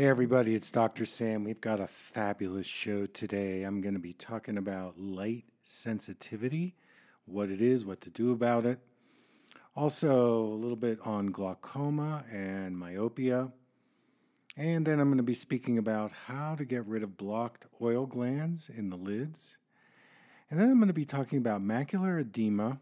Hey, 0.00 0.06
everybody, 0.06 0.54
it's 0.54 0.70
Dr. 0.70 1.04
Sam. 1.04 1.44
We've 1.44 1.60
got 1.60 1.78
a 1.78 1.86
fabulous 1.86 2.66
show 2.66 3.04
today. 3.04 3.64
I'm 3.64 3.82
going 3.82 3.92
to 3.92 4.00
be 4.00 4.14
talking 4.14 4.56
about 4.56 4.98
light 4.98 5.44
sensitivity, 5.62 6.74
what 7.26 7.50
it 7.50 7.60
is, 7.60 7.84
what 7.84 8.00
to 8.00 8.08
do 8.08 8.32
about 8.32 8.64
it. 8.64 8.78
Also, 9.76 10.42
a 10.42 10.56
little 10.56 10.74
bit 10.74 11.00
on 11.04 11.26
glaucoma 11.26 12.24
and 12.32 12.78
myopia. 12.78 13.52
And 14.56 14.86
then 14.86 15.00
I'm 15.00 15.08
going 15.08 15.18
to 15.18 15.22
be 15.22 15.34
speaking 15.34 15.76
about 15.76 16.12
how 16.12 16.54
to 16.54 16.64
get 16.64 16.86
rid 16.86 17.02
of 17.02 17.18
blocked 17.18 17.66
oil 17.82 18.06
glands 18.06 18.70
in 18.74 18.88
the 18.88 18.96
lids. 18.96 19.58
And 20.50 20.58
then 20.58 20.70
I'm 20.70 20.78
going 20.78 20.88
to 20.88 20.94
be 20.94 21.04
talking 21.04 21.36
about 21.36 21.60
macular 21.60 22.18
edema. 22.18 22.80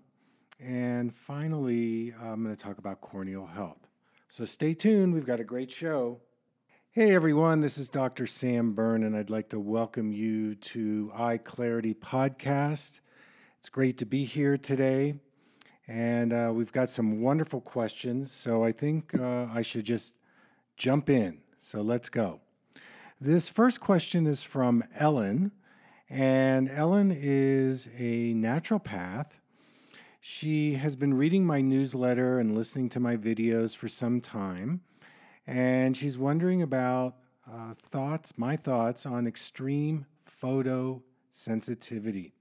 And 0.61 1.13
finally, 1.13 2.15
I'm 2.23 2.45
going 2.45 2.55
to 2.55 2.63
talk 2.63 2.79
about 2.79 3.01
corneal 3.01 3.47
health. 3.47 3.89
So 4.29 4.45
stay 4.45 4.73
tuned, 4.73 5.15
we've 5.15 5.27
got 5.27 5.41
a 5.41 5.45
great 5.45 5.73
show. 5.73 6.21
Hey 6.93 7.15
everyone, 7.15 7.61
this 7.61 7.77
is 7.77 7.91
Dr. 7.91 8.27
Sam 8.27 8.73
Berne, 8.73 9.05
and 9.05 9.15
I'd 9.15 9.29
like 9.29 9.51
to 9.51 9.61
welcome 9.61 10.11
you 10.11 10.55
to 10.55 11.13
Eye 11.15 11.37
Clarity 11.37 11.93
Podcast. 11.93 13.01
It's 13.59 13.69
great 13.69 13.99
to 13.99 14.07
be 14.07 14.25
here 14.25 14.57
today, 14.57 15.17
and 15.87 16.33
uh, 16.33 16.51
we've 16.53 16.73
got 16.73 16.89
some 16.89 17.21
wonderful 17.21 17.61
questions. 17.61 18.33
So 18.33 18.65
I 18.65 18.73
think 18.73 19.15
uh, 19.15 19.49
I 19.53 19.61
should 19.61 19.85
just 19.85 20.15
jump 20.79 21.11
in. 21.11 21.43
So 21.59 21.83
let's 21.83 22.09
go. 22.09 22.41
This 23.21 23.51
first 23.51 23.81
question 23.81 24.27
is 24.27 24.43
from 24.43 24.83
Ellen, 24.97 25.53
and 26.09 26.71
Ellen 26.71 27.15
is 27.15 27.89
a 27.99 28.33
naturopath. 28.33 29.33
She 30.23 30.77
has 30.77 30.97
been 30.97 31.13
reading 31.13 31.45
my 31.45 31.61
newsletter 31.61 32.41
and 32.41 32.57
listening 32.57 32.89
to 32.89 32.99
my 32.99 33.15
videos 33.15 33.77
for 33.77 33.89
some 33.89 34.23
time 34.23 34.81
and 35.49 35.97
she's 35.97 36.19
wondering 36.19 36.61
about 36.61 37.15
uh, 37.51 37.73
thoughts, 37.75 38.37
my 38.37 38.55
thoughts 38.55 39.07
on 39.07 39.27
extreme 39.27 40.05
photosensitivity. 40.43 42.33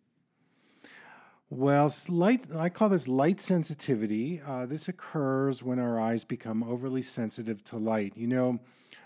Well, 1.49 1.89
light, 2.09 2.53
I 2.53 2.67
call 2.67 2.89
this 2.89 3.07
light 3.07 3.39
sensitivity. 3.39 4.41
Uh, 4.45 4.65
this 4.65 4.89
occurs 4.89 5.63
when 5.63 5.79
our 5.79 5.97
eyes 5.97 6.25
become 6.25 6.61
overly 6.61 7.01
sensitive 7.01 7.63
to 7.65 7.77
light. 7.77 8.11
You 8.17 8.27
know, 8.27 8.59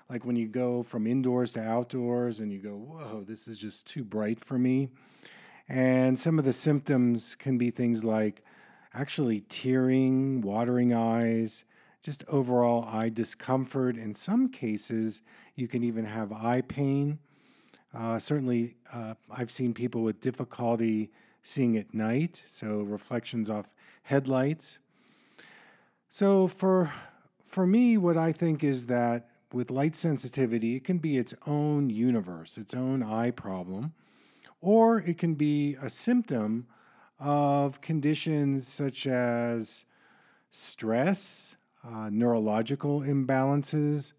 like 0.09 0.25
when 0.25 0.36
you 0.36 0.47
go 0.47 0.81
from 0.81 1.05
indoors 1.05 1.53
to 1.53 1.61
outdoors 1.61 2.39
and 2.39 2.52
you 2.52 2.58
go, 2.58 2.71
whoa, 2.71 3.23
this 3.23 3.47
is 3.47 3.59
just 3.59 3.86
too 3.86 4.03
bright 4.03 4.43
for 4.43 4.58
me. 4.58 4.89
And 5.69 6.17
some 6.17 6.39
of 6.39 6.45
the 6.45 6.53
symptoms 6.53 7.36
can 7.36 7.59
be 7.59 7.69
things 7.69 8.03
like 8.03 8.43
actually 8.95 9.41
tearing, 9.41 10.41
watering 10.41 10.91
eyes, 10.91 11.65
just 12.02 12.23
overall 12.27 12.83
eye 12.85 13.09
discomfort. 13.09 13.97
In 13.97 14.13
some 14.13 14.49
cases, 14.49 15.21
you 15.55 15.67
can 15.67 15.83
even 15.83 16.05
have 16.05 16.31
eye 16.31 16.61
pain. 16.61 17.19
Uh, 17.93 18.17
certainly, 18.17 18.75
uh, 18.91 19.16
I've 19.30 19.52
seen 19.52 19.73
people 19.73 20.02
with 20.02 20.21
difficulty 20.21 21.11
seeing 21.43 21.77
at 21.77 21.93
night, 21.93 22.43
so 22.47 22.81
reflections 22.81 23.49
off 23.49 23.73
headlights. 24.03 24.80
So, 26.09 26.47
for, 26.47 26.91
for 27.43 27.66
me, 27.66 27.97
what 27.97 28.17
I 28.17 28.31
think 28.31 28.63
is 28.63 28.88
that 28.88 29.30
with 29.53 29.69
light 29.69 29.95
sensitivity, 29.95 30.75
it 30.75 30.83
can 30.83 30.97
be 30.97 31.17
its 31.17 31.33
own 31.45 31.89
universe, 31.89 32.58
its 32.58 32.73
own 32.73 33.03
eye 33.03 33.31
problem, 33.31 33.93
or 34.61 34.99
it 34.99 35.17
can 35.17 35.36
be 35.36 35.75
a 35.81 35.89
symptom 35.89 36.67
of 37.19 37.81
conditions 37.81 38.67
such 38.67 39.05
as 39.05 39.86
stress, 40.49 41.55
uh, 41.83 42.09
neurological 42.11 43.01
imbalances, 43.01 44.13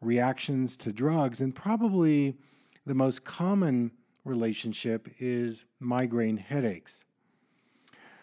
reactions 0.00 0.76
to 0.78 0.92
drugs, 0.92 1.40
and 1.40 1.54
probably 1.54 2.36
the 2.86 2.94
most 2.94 3.24
common 3.24 3.90
relationship 4.24 5.08
is 5.18 5.64
migraine 5.80 6.36
headaches. 6.36 7.04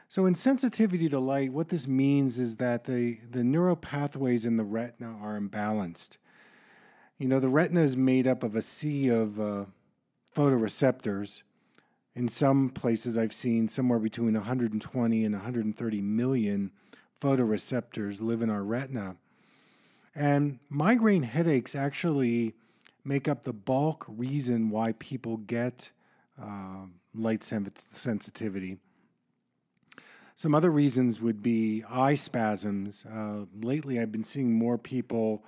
So, 0.09 0.26
in 0.26 0.36
sensitivity 0.36 1.08
to 1.10 1.20
light, 1.20 1.54
what 1.54 1.70
this 1.70 1.87
means 1.87 2.37
is 2.37 2.58
that 2.58 2.83
the, 2.83 3.20
the 3.30 3.43
neural 3.43 3.77
pathways 3.77 4.45
in 4.45 4.58
the 4.58 4.64
retina 4.64 5.15
are 5.21 5.39
imbalanced. 5.39 6.17
You 7.17 7.27
know, 7.27 7.39
the 7.39 7.49
retina 7.49 7.81
is 7.81 7.95
made 7.95 8.27
up 8.27 8.43
of 8.43 8.55
a 8.55 8.61
sea 8.61 9.08
of 9.08 9.39
uh, 9.39 9.65
photoreceptors. 10.36 11.43
In 12.14 12.27
some 12.27 12.70
places, 12.70 13.17
I've 13.17 13.31
seen 13.31 13.70
somewhere 13.70 13.99
between 13.99 14.33
120 14.33 15.23
and 15.23 15.33
130 15.33 16.02
million 16.02 16.71
photoreceptors 17.21 18.20
live 18.21 18.42
in 18.42 18.49
our 18.49 18.64
retina. 18.64 19.15
And 20.14 20.59
migraine 20.70 21.23
headaches 21.23 21.76
actually 21.76 22.55
make 23.05 23.27
up 23.27 23.43
the 23.43 23.54
bulk 23.54 24.05
reason 24.08 24.70
why 24.70 24.93
people 24.93 25.37
get 25.37 25.92
uh, 26.42 26.86
light 27.14 27.43
sensitivity. 27.43 28.77
Some 30.36 30.55
other 30.55 30.71
reasons 30.71 31.21
would 31.21 31.43
be 31.43 31.83
eye 31.87 32.15
spasms. 32.15 33.05
Uh, 33.05 33.45
lately, 33.61 33.99
I've 33.99 34.11
been 34.11 34.23
seeing 34.23 34.52
more 34.54 34.77
people 34.77 35.43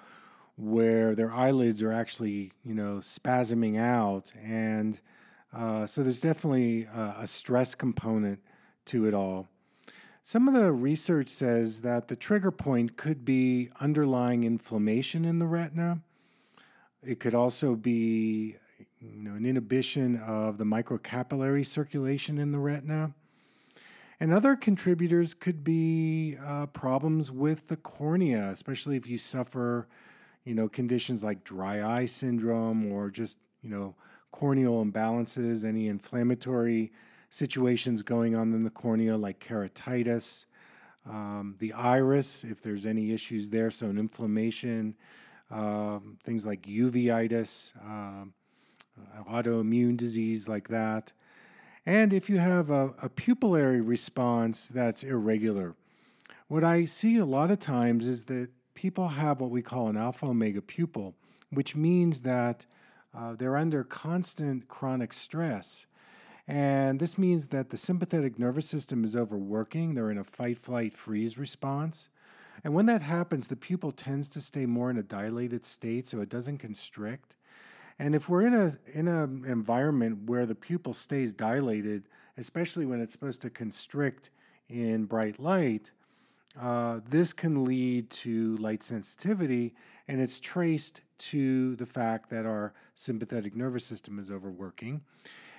where 0.56 1.16
their 1.16 1.32
eyelids 1.32 1.82
are 1.82 1.92
actually, 1.92 2.52
you 2.64 2.76
know, 2.76 2.98
spasming 2.98 3.80
out, 3.80 4.32
and 4.44 5.00
uh, 5.52 5.88
so 5.88 6.04
there's 6.04 6.22
definitely 6.22 6.84
a, 6.84 7.16
a 7.22 7.28
stress 7.28 7.74
component 7.74 8.40
to 8.86 9.08
it 9.08 9.16
all. 9.16 9.48
Some 10.26 10.48
of 10.48 10.54
the 10.54 10.72
research 10.72 11.28
says 11.28 11.82
that 11.82 12.08
the 12.08 12.16
trigger 12.16 12.50
point 12.50 12.96
could 12.96 13.26
be 13.26 13.70
underlying 13.82 14.46
inflammation 14.46 15.26
in 15.26 15.40
the 15.40 15.46
retina. 15.46 16.00
It 17.06 17.20
could 17.20 17.36
also 17.36 17.76
be 17.76 18.56
you 19.02 19.22
know, 19.22 19.36
an 19.36 19.46
inhibition 19.46 20.16
of 20.16 20.58
the 20.58 20.64
microcapillary 20.64 21.66
circulation 21.66 22.38
in 22.38 22.54
the 22.54 22.58
retina. 22.58 23.12
And 24.18 24.32
other 24.32 24.56
contributors 24.56 25.34
could 25.34 25.62
be 25.62 26.38
uh, 26.42 26.68
problems 26.68 27.30
with 27.30 27.68
the 27.68 27.76
cornea, 27.76 28.50
especially 28.50 28.96
if 28.96 29.06
you 29.06 29.18
suffer, 29.18 29.90
you 30.46 30.56
know, 30.56 30.70
conditions 30.70 31.22
like 31.22 31.44
dry 31.44 31.84
eye 31.84 32.06
syndrome 32.06 32.90
or 32.90 33.10
just, 33.10 33.40
you 33.62 33.70
know, 33.70 33.94
corneal 34.32 34.86
imbalances, 34.86 35.66
any 35.66 35.90
inflammatory 35.90 36.94
situations 37.34 38.04
going 38.04 38.36
on 38.36 38.54
in 38.54 38.60
the 38.60 38.70
cornea 38.70 39.18
like 39.18 39.40
keratitis, 39.40 40.46
um, 41.10 41.56
the 41.58 41.74
iris, 41.74 42.44
if 42.44 42.62
there's 42.62 42.86
any 42.86 43.12
issues 43.12 43.50
there, 43.50 43.72
so 43.72 43.88
an 43.88 43.98
inflammation, 43.98 44.96
um, 45.50 46.20
things 46.24 46.46
like 46.46 46.62
uveitis, 46.62 47.76
um, 47.84 48.36
uh, 48.96 49.24
autoimmune 49.24 49.98
disease 49.98 50.48
like 50.48 50.68
that. 50.68 51.12
And 51.88 52.14
if 52.14 52.30
you 52.30 52.38
have 52.38 52.70
a, 52.70 52.90
a 53.02 53.10
pupillary 53.10 53.82
response 53.84 54.68
that's 54.68 55.02
irregular, 55.02 55.76
what 56.48 56.64
I 56.64 56.86
see 56.86 57.18
a 57.18 57.26
lot 57.26 57.50
of 57.50 57.58
times 57.58 58.08
is 58.08 58.26
that 58.26 58.50
people 58.76 59.08
have 59.08 59.42
what 59.42 59.50
we 59.50 59.64
call 59.64 59.88
an 59.88 59.98
alpha 59.98 60.28
omega 60.28 60.62
pupil, 60.62 61.16
which 61.50 61.76
means 61.76 62.22
that 62.22 62.68
uh, 63.18 63.34
they're 63.34 63.58
under 63.58 63.84
constant 63.84 64.68
chronic 64.68 65.14
stress 65.14 65.88
and 66.48 67.00
this 67.00 67.18
means 67.18 67.48
that 67.48 67.70
the 67.70 67.78
sympathetic 67.78 68.38
nervous 68.38 68.68
system 68.68 69.04
is 69.04 69.16
overworking. 69.16 69.94
They're 69.94 70.12
in 70.12 70.18
a 70.18 70.24
fight, 70.24 70.58
flight, 70.58 70.94
freeze 70.94 71.38
response. 71.38 72.10
And 72.64 72.74
when 72.74 72.86
that 72.88 73.02
happens, 73.02 73.48
the 73.48 73.56
pupil 73.56 73.92
tends 73.92 74.28
to 74.30 74.42
stay 74.42 74.66
more 74.66 74.90
in 74.90 74.98
a 74.98 75.04
dilated 75.04 75.66
state 75.66 76.08
so 76.08 76.20
it 76.22 76.30
doesn't 76.30 76.58
constrict. 76.58 77.36
And 78.00 78.16
if 78.16 78.28
we're 78.28 78.46
in 78.46 78.54
a 78.54 78.72
in 78.94 79.08
an 79.08 79.46
environment 79.46 80.30
where 80.30 80.46
the 80.46 80.56
pupil 80.56 80.94
stays 80.94 81.32
dilated, 81.32 82.10
especially 82.38 82.86
when 82.86 83.00
it's 83.00 83.14
supposed 83.14 83.42
to 83.44 83.50
constrict 83.50 84.30
in 84.68 85.06
bright 85.06 85.40
light, 85.40 85.92
uh, 86.60 87.00
this 87.08 87.34
can 87.34 87.64
lead 87.64 88.10
to 88.10 88.58
light 88.58 88.84
sensitivity, 88.84 89.74
and 90.08 90.22
it's 90.22 90.40
traced 90.40 91.02
to 91.18 91.76
the 91.76 91.86
fact 91.86 92.30
that 92.30 92.46
our 92.46 92.74
sympathetic 92.96 93.56
nervous 93.56 93.86
system 93.86 94.20
is 94.20 94.32
overworking. 94.32 95.02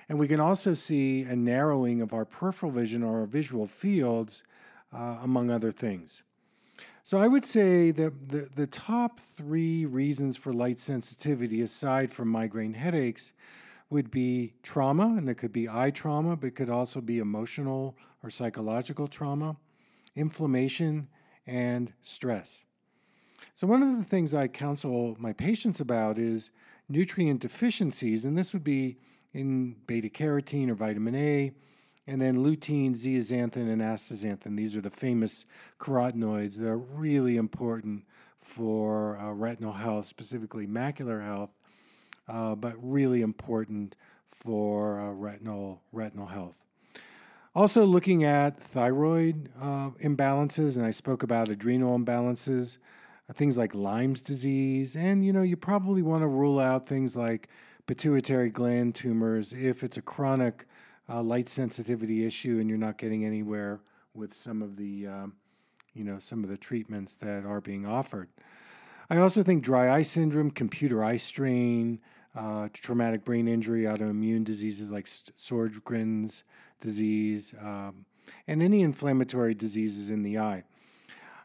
And 0.07 0.19
we 0.19 0.27
can 0.27 0.39
also 0.39 0.73
see 0.73 1.23
a 1.23 1.35
narrowing 1.35 2.01
of 2.01 2.13
our 2.13 2.25
peripheral 2.25 2.71
vision 2.71 3.03
or 3.03 3.21
our 3.21 3.25
visual 3.25 3.67
fields, 3.67 4.43
uh, 4.93 5.17
among 5.21 5.49
other 5.49 5.71
things. 5.71 6.23
So 7.03 7.17
I 7.19 7.27
would 7.27 7.45
say 7.45 7.91
that 7.91 8.29
the, 8.29 8.49
the 8.55 8.65
top 8.67 9.19
three 9.19 9.85
reasons 9.85 10.37
for 10.37 10.51
light 10.51 10.79
sensitivity, 10.79 11.61
aside 11.61 12.11
from 12.11 12.29
migraine 12.29 12.73
headaches, 12.73 13.31
would 13.89 14.09
be 14.09 14.53
trauma, 14.63 15.15
and 15.15 15.29
it 15.29 15.35
could 15.35 15.53
be 15.53 15.69
eye 15.69 15.91
trauma, 15.91 16.35
but 16.35 16.47
it 16.47 16.55
could 16.55 16.69
also 16.69 17.01
be 17.01 17.19
emotional 17.19 17.95
or 18.23 18.31
psychological 18.31 19.07
trauma, 19.07 19.55
inflammation, 20.15 21.07
and 21.45 21.93
stress. 22.01 22.63
So, 23.53 23.67
one 23.67 23.83
of 23.83 23.97
the 23.97 24.03
things 24.03 24.33
I 24.33 24.47
counsel 24.47 25.15
my 25.19 25.31
patients 25.31 25.79
about 25.79 26.17
is 26.17 26.49
nutrient 26.89 27.39
deficiencies, 27.39 28.25
and 28.25 28.35
this 28.35 28.51
would 28.51 28.63
be 28.63 28.97
in 29.35 29.75
beta 29.85 30.07
carotene 30.07 30.69
or 30.69 30.75
vitamin 30.75 31.13
A, 31.13 31.51
and 32.07 32.21
then 32.21 32.37
lutein, 32.37 32.91
zeaxanthin, 32.91 33.69
and 33.69 33.81
astaxanthin. 33.81 34.55
These 34.55 34.75
are 34.75 34.81
the 34.81 34.89
famous 34.89 35.45
carotenoids 35.79 36.57
that 36.57 36.69
are 36.69 36.77
really 36.77 37.35
important 37.35 38.05
for 38.41 39.17
uh, 39.17 39.31
retinal 39.31 39.73
health, 39.73 40.07
specifically 40.07 40.65
macular 40.65 41.23
health, 41.23 41.49
uh, 42.29 42.55
but 42.55 42.75
really 42.81 43.21
important 43.21 43.97
for 44.31 44.99
uh, 44.99 45.11
retinal 45.11 45.81
retinal 45.91 46.27
health. 46.27 46.61
Also, 47.53 47.85
looking 47.85 48.23
at 48.23 48.57
thyroid 48.59 49.49
uh, 49.61 49.89
imbalances, 50.01 50.77
and 50.77 50.85
I 50.85 50.91
spoke 50.91 51.23
about 51.23 51.49
adrenal 51.49 51.97
imbalances, 51.97 52.77
uh, 53.29 53.33
things 53.33 53.57
like 53.57 53.75
Lyme's 53.75 54.21
disease, 54.21 54.95
and 54.95 55.25
you 55.25 55.33
know, 55.33 55.41
you 55.41 55.57
probably 55.57 56.01
want 56.01 56.21
to 56.21 56.27
rule 56.27 56.59
out 56.59 56.85
things 56.85 57.17
like 57.17 57.49
pituitary 57.87 58.49
gland 58.49 58.95
tumors 58.95 59.53
if 59.53 59.83
it's 59.83 59.97
a 59.97 60.01
chronic 60.01 60.65
uh, 61.07 61.21
light 61.21 61.47
sensitivity 61.47 62.25
issue 62.25 62.57
and 62.59 62.69
you're 62.69 62.77
not 62.77 62.97
getting 62.97 63.25
anywhere 63.25 63.81
with 64.13 64.33
some 64.33 64.61
of 64.61 64.77
the 64.77 65.07
um, 65.07 65.33
you 65.93 66.03
know 66.03 66.19
some 66.19 66.43
of 66.43 66.49
the 66.49 66.57
treatments 66.57 67.15
that 67.15 67.45
are 67.45 67.61
being 67.61 67.85
offered. 67.85 68.29
I 69.09 69.17
also 69.17 69.43
think 69.43 69.63
dry 69.63 69.93
eye 69.95 70.01
syndrome, 70.01 70.49
computer 70.49 71.03
eye 71.03 71.17
strain, 71.17 71.99
uh, 72.35 72.69
traumatic 72.73 73.23
brain 73.23 73.47
injury, 73.47 73.83
autoimmune 73.83 74.43
diseases 74.43 74.89
like 74.89 75.05
Sjogren's 75.05 76.43
disease, 76.79 77.53
um, 77.61 78.05
and 78.47 78.63
any 78.63 78.81
inflammatory 78.81 79.53
diseases 79.53 80.09
in 80.09 80.23
the 80.23 80.39
eye. 80.39 80.63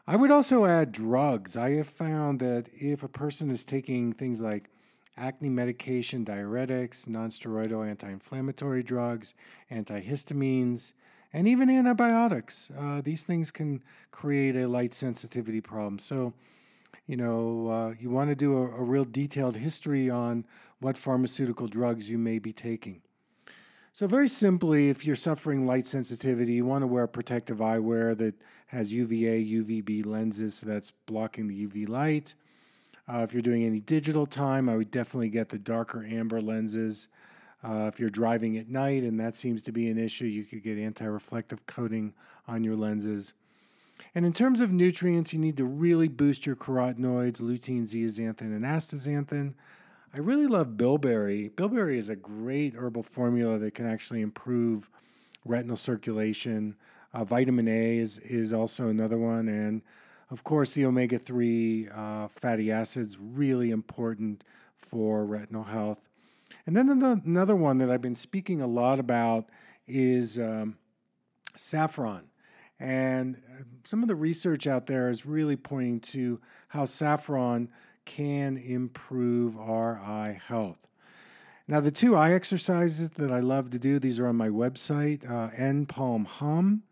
I 0.07 0.15
would 0.15 0.31
also 0.31 0.65
add 0.65 0.91
drugs. 0.91 1.55
I 1.55 1.71
have 1.73 1.87
found 1.87 2.39
that 2.39 2.67
if 2.73 3.03
a 3.03 3.07
person 3.07 3.51
is 3.51 3.63
taking 3.63 4.11
things 4.11 4.41
like 4.41 4.70
acne 5.17 5.49
medication, 5.49 6.25
diuretics, 6.25 7.05
nonsteroidal 7.05 7.87
anti 7.87 8.09
inflammatory 8.09 8.83
drugs, 8.83 9.33
antihistamines, 9.71 10.93
and 11.33 11.47
even 11.47 11.69
antibiotics. 11.69 12.69
Uh, 12.77 13.01
these 13.01 13.23
things 13.23 13.51
can 13.51 13.81
create 14.11 14.55
a 14.55 14.67
light 14.67 14.93
sensitivity 14.93 15.61
problem. 15.61 15.99
So, 15.99 16.33
you 17.07 17.17
know, 17.17 17.67
uh, 17.67 17.93
you 17.99 18.09
want 18.09 18.29
to 18.29 18.35
do 18.35 18.57
a, 18.57 18.61
a, 18.61 18.83
real 18.83 19.05
detailed 19.05 19.55
history 19.55 20.09
on 20.09 20.45
what 20.79 20.97
pharmaceutical 20.97 21.67
drugs 21.67 22.09
you 22.09 22.17
may 22.17 22.39
be 22.39 22.53
taking. 22.53 23.01
So, 23.93 24.07
very 24.07 24.29
simply, 24.29 24.89
if 24.89 25.05
you're 25.05 25.15
suffering 25.15 25.65
light 25.65 25.85
sensitivity, 25.85 26.53
you 26.53 26.65
want 26.65 26.83
to 26.83 26.87
wear 26.87 27.07
protective 27.07 27.57
eyewear 27.57 28.17
that 28.17 28.35
has 28.67 28.93
UVA, 28.93 29.43
UVB 29.43 30.05
lenses, 30.05 30.55
so 30.55 30.65
that's 30.65 30.91
blocking 30.91 31.47
the 31.47 31.67
UV 31.67 31.89
light. 31.89 32.35
Uh, 33.07 33.19
if 33.19 33.33
you're 33.33 33.41
doing 33.41 33.63
any 33.63 33.79
digital 33.79 34.25
time, 34.25 34.69
I 34.69 34.75
would 34.75 34.91
definitely 34.91 35.29
get 35.29 35.49
the 35.49 35.59
darker 35.59 36.05
amber 36.05 36.41
lenses. 36.41 37.07
Uh, 37.63 37.89
if 37.91 37.99
you're 37.99 38.09
driving 38.09 38.57
at 38.57 38.69
night 38.69 39.03
and 39.03 39.19
that 39.19 39.35
seems 39.35 39.61
to 39.63 39.71
be 39.71 39.89
an 39.89 39.97
issue, 39.97 40.25
you 40.25 40.43
could 40.43 40.63
get 40.63 40.77
anti 40.77 41.05
reflective 41.05 41.65
coating 41.65 42.13
on 42.47 42.63
your 42.63 42.75
lenses. 42.75 43.33
And 44.15 44.25
in 44.25 44.33
terms 44.33 44.61
of 44.61 44.71
nutrients, 44.71 45.31
you 45.31 45.39
need 45.39 45.57
to 45.57 45.65
really 45.65 46.07
boost 46.07 46.45
your 46.45 46.55
carotenoids, 46.55 47.39
lutein, 47.39 47.83
zeaxanthin, 47.83 48.41
and 48.41 48.65
astaxanthin. 48.65 49.53
I 50.13 50.17
really 50.17 50.47
love 50.47 50.75
bilberry. 50.75 51.49
Bilberry 51.49 51.97
is 51.97 52.09
a 52.09 52.15
great 52.15 52.75
herbal 52.75 53.03
formula 53.03 53.57
that 53.59 53.73
can 53.73 53.85
actually 53.85 54.21
improve 54.21 54.89
retinal 55.45 55.77
circulation. 55.77 56.75
Uh, 57.13 57.23
vitamin 57.23 57.67
A 57.67 57.97
is, 57.97 58.19
is 58.19 58.51
also 58.51 58.87
another 58.87 59.17
one. 59.17 59.47
And 59.47 59.81
of 60.31 60.45
course, 60.45 60.73
the 60.73 60.85
omega 60.85 61.19
3 61.19 61.89
uh, 61.93 62.27
fatty 62.29 62.71
acids, 62.71 63.17
really 63.19 63.69
important 63.69 64.43
for 64.77 65.25
retinal 65.25 65.63
health. 65.63 65.99
And 66.65 66.75
then 66.75 66.89
another 66.89 67.55
one 67.55 67.79
that 67.79 67.91
I've 67.91 68.01
been 68.01 68.15
speaking 68.15 68.61
a 68.61 68.67
lot 68.67 68.97
about 68.97 69.49
is 69.87 70.39
um, 70.39 70.77
saffron. 71.57 72.29
And 72.79 73.41
uh, 73.51 73.63
some 73.83 74.01
of 74.01 74.07
the 74.07 74.15
research 74.15 74.65
out 74.67 74.87
there 74.87 75.09
is 75.09 75.25
really 75.25 75.57
pointing 75.57 75.99
to 75.99 76.39
how 76.69 76.85
saffron 76.85 77.69
can 78.05 78.57
improve 78.57 79.57
our 79.57 79.99
eye 79.99 80.39
health. 80.47 80.87
Now, 81.67 81.81
the 81.81 81.91
two 81.91 82.15
eye 82.15 82.33
exercises 82.33 83.11
that 83.11 83.31
I 83.31 83.39
love 83.39 83.69
to 83.71 83.79
do, 83.79 83.99
these 83.99 84.19
are 84.19 84.27
on 84.27 84.37
my 84.37 84.49
website, 84.49 85.29
uh, 85.29 85.51
N 85.55 85.85
Palm 85.85 86.25
Hum 86.25 86.83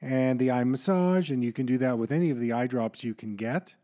and 0.00 0.38
the 0.38 0.50
eye 0.50 0.64
massage, 0.64 1.30
and 1.30 1.42
you 1.42 1.52
can 1.52 1.66
do 1.66 1.78
that 1.78 1.98
with 1.98 2.12
any 2.12 2.30
of 2.30 2.38
the 2.38 2.52
eye 2.52 2.66
drops 2.66 3.02
you 3.02 3.14
can 3.14 3.36
get. 3.36 3.74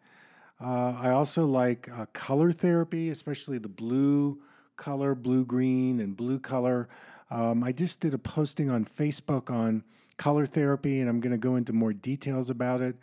Uh, 0.61 0.95
I 0.99 1.11
also 1.11 1.45
like 1.45 1.89
uh, 1.93 2.07
color 2.13 2.53
therapy, 2.53 3.11
especially 3.11 3.59
the 3.59 3.69
blue 3.69 4.41
color, 4.77 5.15
blue 5.15 5.45
green, 5.45 6.01
and 6.01 6.17
blue 6.17 6.39
color. 6.39 6.89
Um, 7.31 7.65
I 7.65 7.73
just 7.73 8.01
did 8.01 8.15
a 8.15 8.19
posting 8.19 8.71
on 8.71 8.85
Facebook 8.85 9.51
on 9.51 9.83
color 10.17 10.47
therapy, 10.47 11.01
and 11.01 11.09
I'm 11.09 11.21
going 11.21 11.33
to 11.33 11.39
go 11.39 11.57
into 11.57 11.73
more 11.73 11.93
details 11.93 12.51
about 12.51 12.81
it. 12.81 12.97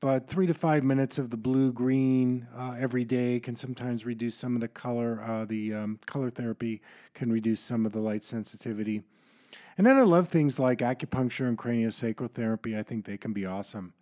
But 0.00 0.26
three 0.26 0.46
to 0.46 0.54
five 0.54 0.84
minutes 0.84 1.18
of 1.18 1.30
the 1.30 1.36
blue 1.36 1.72
green 1.72 2.46
uh, 2.56 2.76
every 2.78 3.04
day 3.04 3.40
can 3.40 3.56
sometimes 3.56 4.04
reduce 4.04 4.34
some 4.34 4.54
of 4.54 4.60
the 4.60 4.68
color. 4.68 5.22
Uh, 5.22 5.44
the 5.46 5.74
um, 5.74 5.98
color 6.06 6.30
therapy 6.30 6.82
can 7.14 7.32
reduce 7.32 7.60
some 7.60 7.86
of 7.86 7.92
the 7.92 7.98
light 7.98 8.22
sensitivity. 8.22 9.02
And 9.78 9.86
then 9.86 9.96
I 9.96 10.02
love 10.02 10.28
things 10.28 10.58
like 10.58 10.78
acupuncture 10.78 11.46
and 11.46 11.58
craniosacral 11.58 12.30
therapy. 12.30 12.76
I 12.76 12.82
think 12.82 13.04
they 13.04 13.18
can 13.18 13.32
be 13.32 13.44
awesome. 13.44 13.92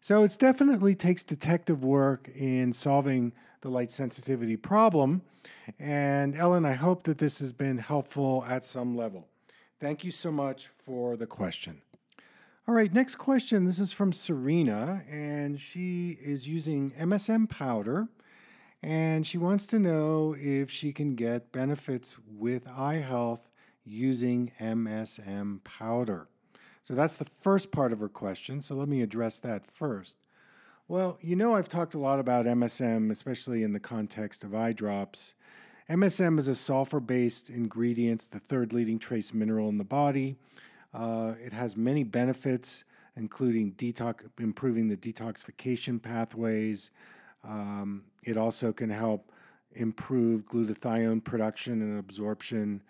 So 0.00 0.22
it 0.22 0.36
definitely 0.38 0.94
takes 0.94 1.24
detective 1.24 1.84
work 1.84 2.30
in 2.34 2.72
solving 2.72 3.32
the 3.60 3.68
light 3.68 3.90
sensitivity 3.90 4.56
problem. 4.56 5.22
And 5.78 6.34
Ellen, 6.36 6.64
I 6.64 6.72
hope 6.72 7.02
that 7.04 7.18
this 7.18 7.40
has 7.40 7.52
been 7.52 7.78
helpful 7.78 8.44
at 8.48 8.64
some 8.64 8.96
level. 8.96 9.28
Thank 9.80 10.04
you 10.04 10.10
so 10.10 10.30
much 10.30 10.68
for 10.84 11.16
the 11.16 11.26
question. 11.26 11.82
All 12.68 12.74
right, 12.74 12.92
next 12.92 13.16
question. 13.16 13.64
This 13.64 13.78
is 13.78 13.92
from 13.92 14.12
Serena, 14.12 15.02
and 15.10 15.60
she 15.60 16.18
is 16.22 16.46
using 16.46 16.92
MSM 16.92 17.50
powder. 17.50 18.08
And 18.82 19.26
she 19.26 19.36
wants 19.36 19.66
to 19.66 19.78
know 19.78 20.34
if 20.38 20.70
she 20.70 20.92
can 20.92 21.14
get 21.14 21.52
benefits 21.52 22.16
with 22.26 22.68
eye 22.68 22.98
health 22.98 23.49
using 23.84 24.52
MSM 24.60 25.62
powder? 25.64 26.28
So 26.82 26.94
that's 26.94 27.16
the 27.16 27.24
first 27.24 27.70
part 27.70 27.92
of 27.92 28.00
her 28.00 28.08
question. 28.08 28.60
So 28.60 28.74
let 28.74 28.88
me 28.88 29.02
address 29.02 29.38
that 29.40 29.66
first. 29.66 30.16
Well, 30.88 31.18
you 31.20 31.36
know, 31.36 31.54
I've 31.54 31.68
talked 31.68 31.94
a 31.94 31.98
lot 31.98 32.18
about 32.18 32.46
MSM, 32.46 33.10
especially 33.10 33.62
in 33.62 33.72
the 33.72 33.80
context 33.80 34.42
of 34.42 34.54
eye 34.54 34.72
drops. 34.72 35.34
MSM 35.88 36.38
is 36.38 36.48
a 36.48 36.54
sulfur 36.54 37.00
based 37.00 37.50
ingredient, 37.50 38.28
the 38.30 38.40
third 38.40 38.72
leading 38.72 38.98
trace 38.98 39.32
mineral 39.32 39.68
in 39.68 39.78
the 39.78 39.84
body. 39.84 40.36
Uh, 40.92 41.34
it 41.44 41.52
has 41.52 41.76
many 41.76 42.02
benefits, 42.02 42.84
including 43.16 43.72
detox, 43.72 44.28
improving 44.38 44.88
the 44.88 44.96
detoxification 44.96 46.02
pathways. 46.02 46.90
Um, 47.44 48.04
it 48.24 48.36
also 48.36 48.72
can 48.72 48.90
help 48.90 49.30
improve 49.72 50.44
glutathione 50.46 51.22
production 51.22 51.82
and 51.82 51.98
absorption. 51.98 52.82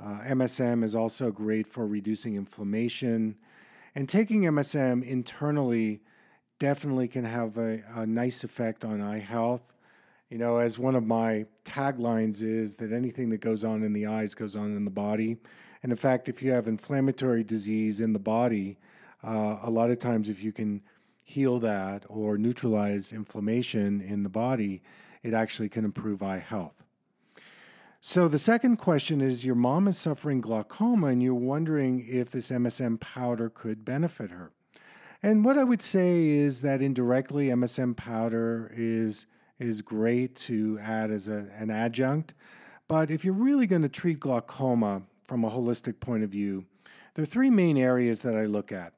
Uh, 0.00 0.20
MSM 0.26 0.82
is 0.84 0.94
also 0.94 1.30
great 1.30 1.66
for 1.66 1.86
reducing 1.86 2.34
inflammation. 2.34 3.36
And 3.94 4.08
taking 4.08 4.42
MSM 4.42 5.04
internally 5.04 6.00
definitely 6.58 7.08
can 7.08 7.24
have 7.24 7.58
a, 7.58 7.82
a 7.94 8.06
nice 8.06 8.44
effect 8.44 8.84
on 8.84 9.00
eye 9.00 9.18
health. 9.18 9.74
You 10.30 10.38
know, 10.38 10.58
as 10.58 10.78
one 10.78 10.94
of 10.94 11.04
my 11.04 11.46
taglines 11.64 12.40
is 12.40 12.76
that 12.76 12.92
anything 12.92 13.30
that 13.30 13.40
goes 13.40 13.64
on 13.64 13.82
in 13.82 13.92
the 13.92 14.06
eyes 14.06 14.34
goes 14.34 14.56
on 14.56 14.76
in 14.76 14.84
the 14.84 14.90
body. 14.90 15.36
And 15.82 15.92
in 15.92 15.98
fact, 15.98 16.28
if 16.28 16.42
you 16.42 16.52
have 16.52 16.68
inflammatory 16.68 17.44
disease 17.44 18.00
in 18.00 18.12
the 18.12 18.18
body, 18.18 18.78
uh, 19.22 19.58
a 19.62 19.70
lot 19.70 19.90
of 19.90 19.98
times 19.98 20.30
if 20.30 20.42
you 20.42 20.52
can 20.52 20.82
heal 21.22 21.58
that 21.60 22.04
or 22.08 22.38
neutralize 22.38 23.12
inflammation 23.12 24.00
in 24.00 24.22
the 24.22 24.28
body, 24.28 24.82
it 25.22 25.34
actually 25.34 25.68
can 25.68 25.84
improve 25.84 26.22
eye 26.22 26.38
health. 26.38 26.81
So 28.04 28.26
the 28.26 28.36
second 28.36 28.78
question 28.78 29.20
is 29.20 29.44
your 29.44 29.54
mom 29.54 29.86
is 29.86 29.96
suffering 29.96 30.40
glaucoma 30.40 31.06
and 31.06 31.22
you're 31.22 31.34
wondering 31.34 32.04
if 32.08 32.30
this 32.30 32.50
MSM 32.50 32.98
powder 32.98 33.48
could 33.48 33.84
benefit 33.84 34.32
her. 34.32 34.50
And 35.22 35.44
what 35.44 35.56
I 35.56 35.62
would 35.62 35.80
say 35.80 36.26
is 36.26 36.62
that 36.62 36.82
indirectly 36.82 37.46
MSM 37.46 37.96
powder 37.96 38.72
is 38.76 39.26
is 39.60 39.82
great 39.82 40.34
to 40.34 40.80
add 40.82 41.12
as 41.12 41.28
a, 41.28 41.46
an 41.56 41.70
adjunct, 41.70 42.34
but 42.88 43.08
if 43.08 43.24
you're 43.24 43.32
really 43.34 43.68
going 43.68 43.82
to 43.82 43.88
treat 43.88 44.18
glaucoma 44.18 45.02
from 45.22 45.44
a 45.44 45.50
holistic 45.50 46.00
point 46.00 46.24
of 46.24 46.30
view, 46.30 46.64
there 47.14 47.22
are 47.22 47.26
three 47.26 47.50
main 47.50 47.78
areas 47.78 48.22
that 48.22 48.34
I 48.34 48.46
look 48.46 48.72
at. 48.72 48.94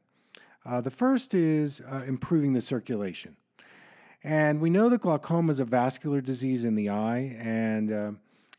Uh, 0.64 0.80
the 0.80 0.90
first 0.90 1.34
is 1.34 1.82
uh, 1.92 2.04
improving 2.06 2.54
the 2.54 2.62
circulation. 2.62 3.36
And 4.22 4.62
we 4.62 4.70
know 4.70 4.88
that 4.88 5.02
glaucoma 5.02 5.50
is 5.50 5.60
a 5.60 5.66
vascular 5.66 6.22
disease 6.22 6.64
in 6.64 6.74
the 6.74 6.88
eye, 6.88 7.36
and 7.38 7.92
uh, 7.92 8.12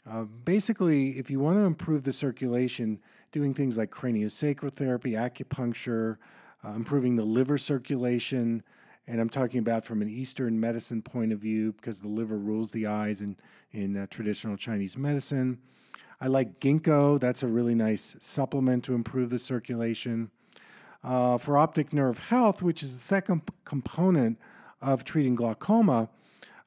uh, 0.10 0.24
basically, 0.24 1.18
if 1.18 1.30
you 1.30 1.40
want 1.40 1.58
to 1.58 1.64
improve 1.64 2.04
the 2.04 2.12
circulation, 2.12 3.00
doing 3.32 3.54
things 3.54 3.78
like 3.78 3.92
craniosacral 3.92 4.72
therapy, 4.72 5.12
acupuncture, 5.12 6.18
uh, 6.64 6.72
improving 6.72 7.16
the 7.16 7.24
liver 7.24 7.58
circulation, 7.58 8.64
and 9.08 9.20
I'm 9.20 9.30
talking 9.30 9.60
about 9.60 9.86
from 9.86 10.02
an 10.02 10.10
Eastern 10.10 10.60
medicine 10.60 11.02
point 11.02 11.32
of 11.32 11.40
view 11.40 11.74
because 11.74 12.00
the 12.00 12.08
liver 12.08 12.38
rules 12.38 12.72
the 12.72 12.88
eyes 12.88 13.22
in, 13.22 13.38
in 13.72 13.98
uh, 13.98 14.08
traditional 14.10 14.58
Chinese 14.58 14.98
medicine. 14.98 15.60
I 16.22 16.28
like 16.28 16.60
ginkgo, 16.60 17.20
that's 17.20 17.44
a 17.44 17.48
really 17.48 17.76
nice 17.76 18.16
supplement 18.20 18.84
to 18.86 18.96
improve 18.96 19.30
the 19.30 19.40
circulation. 19.40 20.32
Uh, 21.04 21.38
for 21.38 21.58
optic 21.58 21.94
nerve 21.94 22.20
health, 22.20 22.62
which 22.62 22.82
is 22.82 22.96
the 22.96 23.04
second 23.04 23.42
component 23.64 24.40
of 24.82 25.04
treating 25.04 25.36
glaucoma, 25.36 26.10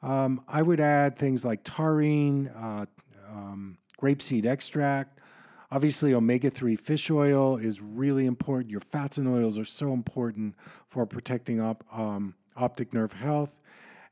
Um, 0.01 0.43
I 0.47 0.63
would 0.63 0.79
add 0.81 1.19
things 1.19 1.45
like 1.45 1.65
taurine, 1.65 2.49
uh, 2.49 2.87
um, 3.29 3.79
grapeseed 4.01 4.47
extract. 4.47 5.19
Obviously, 5.71 6.15
omega 6.15 6.49
3 6.49 6.77
fish 6.77 7.11
oil 7.11 7.57
is 7.57 7.81
really 7.81 8.25
important. 8.25 8.71
Your 8.71 8.81
fats 8.81 9.19
and 9.19 9.29
oils 9.29 9.59
are 9.59 9.65
so 9.65 9.93
important 9.93 10.55
for 10.87 11.05
protecting 11.05 11.61
op, 11.61 11.85
um, 11.93 12.35
optic 12.57 12.95
nerve 12.95 13.13
health. 13.13 13.59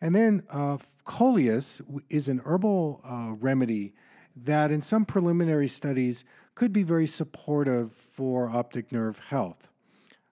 And 0.00 0.14
then 0.14 0.42
uh, 0.50 0.76
coleus 1.04 1.80
is 2.11 2.28
an 2.28 2.42
herbal 2.44 3.00
uh, 3.04 3.32
remedy 3.40 3.94
that, 4.37 4.70
in 4.70 4.82
some 4.82 5.06
preliminary 5.06 5.68
studies, 5.68 6.25
could 6.54 6.73
be 6.73 6.82
very 6.82 7.06
supportive 7.06 7.92
for 7.94 8.50
optic 8.50 8.92
nerve 8.92 9.18
health. 9.18 9.68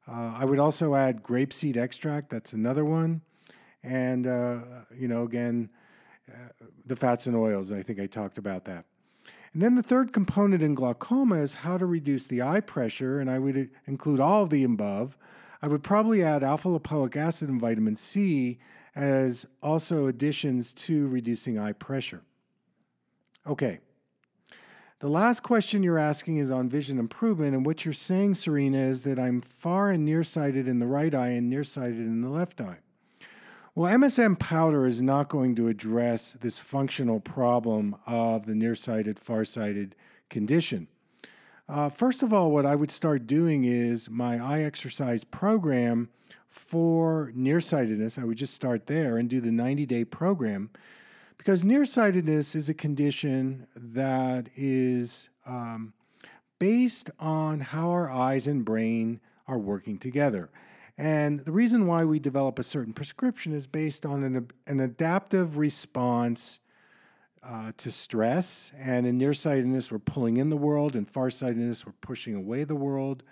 Uh, 0.06 0.34
I 0.36 0.44
would 0.44 0.58
also 0.58 0.94
add 0.94 1.22
grapeseed 1.22 1.78
extract, 1.78 2.28
that's 2.28 2.52
another 2.52 2.84
one. 2.84 3.22
And, 3.82 4.26
uh, 4.26 4.58
you 4.94 5.08
know, 5.08 5.22
again, 5.22 5.70
uh, 6.30 6.66
the 6.86 6.96
fats 6.96 7.26
and 7.26 7.36
oils, 7.36 7.72
I 7.72 7.82
think 7.82 8.00
I 8.00 8.06
talked 8.06 8.38
about 8.38 8.64
that. 8.64 8.84
And 9.52 9.62
then 9.62 9.76
the 9.76 9.82
third 9.82 10.12
component 10.12 10.62
in 10.62 10.74
glaucoma 10.74 11.36
is 11.36 11.54
how 11.54 11.78
to 11.78 11.86
reduce 11.86 12.26
the 12.26 12.42
eye 12.42 12.60
pressure, 12.60 13.20
and 13.20 13.30
I 13.30 13.38
would 13.38 13.70
include 13.86 14.20
all 14.20 14.42
of 14.42 14.50
the 14.50 14.64
above. 14.64 15.16
I 15.62 15.68
would 15.68 15.82
probably 15.82 16.22
add 16.22 16.42
alpha 16.42 16.68
lipoic 16.68 17.16
acid 17.16 17.48
and 17.48 17.60
vitamin 17.60 17.96
C 17.96 18.58
as 18.96 19.46
also 19.62 20.06
additions 20.06 20.72
to 20.72 21.06
reducing 21.08 21.58
eye 21.58 21.72
pressure. 21.72 22.22
Okay. 23.46 23.80
The 25.00 25.08
last 25.08 25.42
question 25.42 25.82
you're 25.82 25.98
asking 25.98 26.38
is 26.38 26.50
on 26.50 26.68
vision 26.68 26.98
improvement, 26.98 27.54
and 27.54 27.66
what 27.66 27.84
you're 27.84 27.92
saying, 27.92 28.36
Serena, 28.36 28.78
is 28.78 29.02
that 29.02 29.18
I'm 29.18 29.40
far 29.40 29.90
and 29.90 30.04
nearsighted 30.04 30.66
in 30.66 30.78
the 30.78 30.86
right 30.86 31.14
eye 31.14 31.30
and 31.30 31.50
nearsighted 31.50 31.98
in 31.98 32.22
the 32.22 32.30
left 32.30 32.60
eye. 32.60 32.78
Well, 33.76 33.92
MSM 33.92 34.38
powder 34.38 34.86
is 34.86 35.02
not 35.02 35.28
going 35.28 35.56
to 35.56 35.66
address 35.66 36.34
this 36.34 36.60
functional 36.60 37.18
problem 37.18 37.96
of 38.06 38.46
the 38.46 38.54
nearsighted, 38.54 39.18
farsighted 39.18 39.96
condition. 40.30 40.86
Uh, 41.68 41.88
first 41.88 42.22
of 42.22 42.32
all, 42.32 42.52
what 42.52 42.64
I 42.64 42.76
would 42.76 42.92
start 42.92 43.26
doing 43.26 43.64
is 43.64 44.08
my 44.08 44.38
eye 44.38 44.62
exercise 44.62 45.24
program 45.24 46.08
for 46.48 47.32
nearsightedness. 47.34 48.16
I 48.16 48.22
would 48.22 48.38
just 48.38 48.54
start 48.54 48.86
there 48.86 49.16
and 49.16 49.28
do 49.28 49.40
the 49.40 49.50
90 49.50 49.86
day 49.86 50.04
program 50.04 50.70
because 51.36 51.64
nearsightedness 51.64 52.54
is 52.54 52.68
a 52.68 52.74
condition 52.74 53.66
that 53.74 54.50
is 54.54 55.30
um, 55.46 55.94
based 56.60 57.10
on 57.18 57.58
how 57.58 57.90
our 57.90 58.08
eyes 58.08 58.46
and 58.46 58.64
brain 58.64 59.18
are 59.48 59.58
working 59.58 59.98
together. 59.98 60.48
And 60.96 61.40
the 61.40 61.52
reason 61.52 61.86
why 61.86 62.04
we 62.04 62.18
develop 62.18 62.58
a 62.58 62.62
certain 62.62 62.92
prescription 62.92 63.52
is 63.52 63.66
based 63.66 64.06
on 64.06 64.22
an, 64.22 64.50
an 64.66 64.80
adaptive 64.80 65.56
response 65.56 66.60
uh, 67.42 67.72
to 67.76 67.90
stress. 67.90 68.72
And 68.78 69.06
in 69.06 69.18
nearsightedness, 69.18 69.90
we're 69.90 69.98
pulling 69.98 70.36
in 70.36 70.50
the 70.50 70.56
world, 70.56 70.94
and 70.94 71.06
farsightedness, 71.06 71.84
we're 71.84 71.92
pushing 72.00 72.34
away 72.34 72.64
the 72.64 72.76
world. 72.76 73.22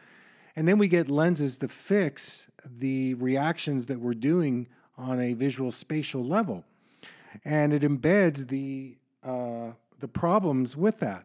And 0.55 0.69
then 0.69 0.79
we 0.79 0.89
get 0.89 1.09
lenses 1.09 1.57
to 1.59 1.69
fix 1.69 2.51
the 2.65 3.15
reactions 3.15 3.87
that 3.87 4.01
we're 4.01 4.15
doing 4.15 4.69
on 4.99 5.21
a 5.21 5.33
visual 5.33 5.71
spatial 5.71 6.23
level. 6.23 6.65
And 7.45 7.73
it 7.73 7.83
embeds 7.83 8.49
the, 8.49 8.99
uh, 9.25 9.73
the 10.01 10.09
problems 10.09 10.77
with 10.77 10.99
that. 10.99 11.25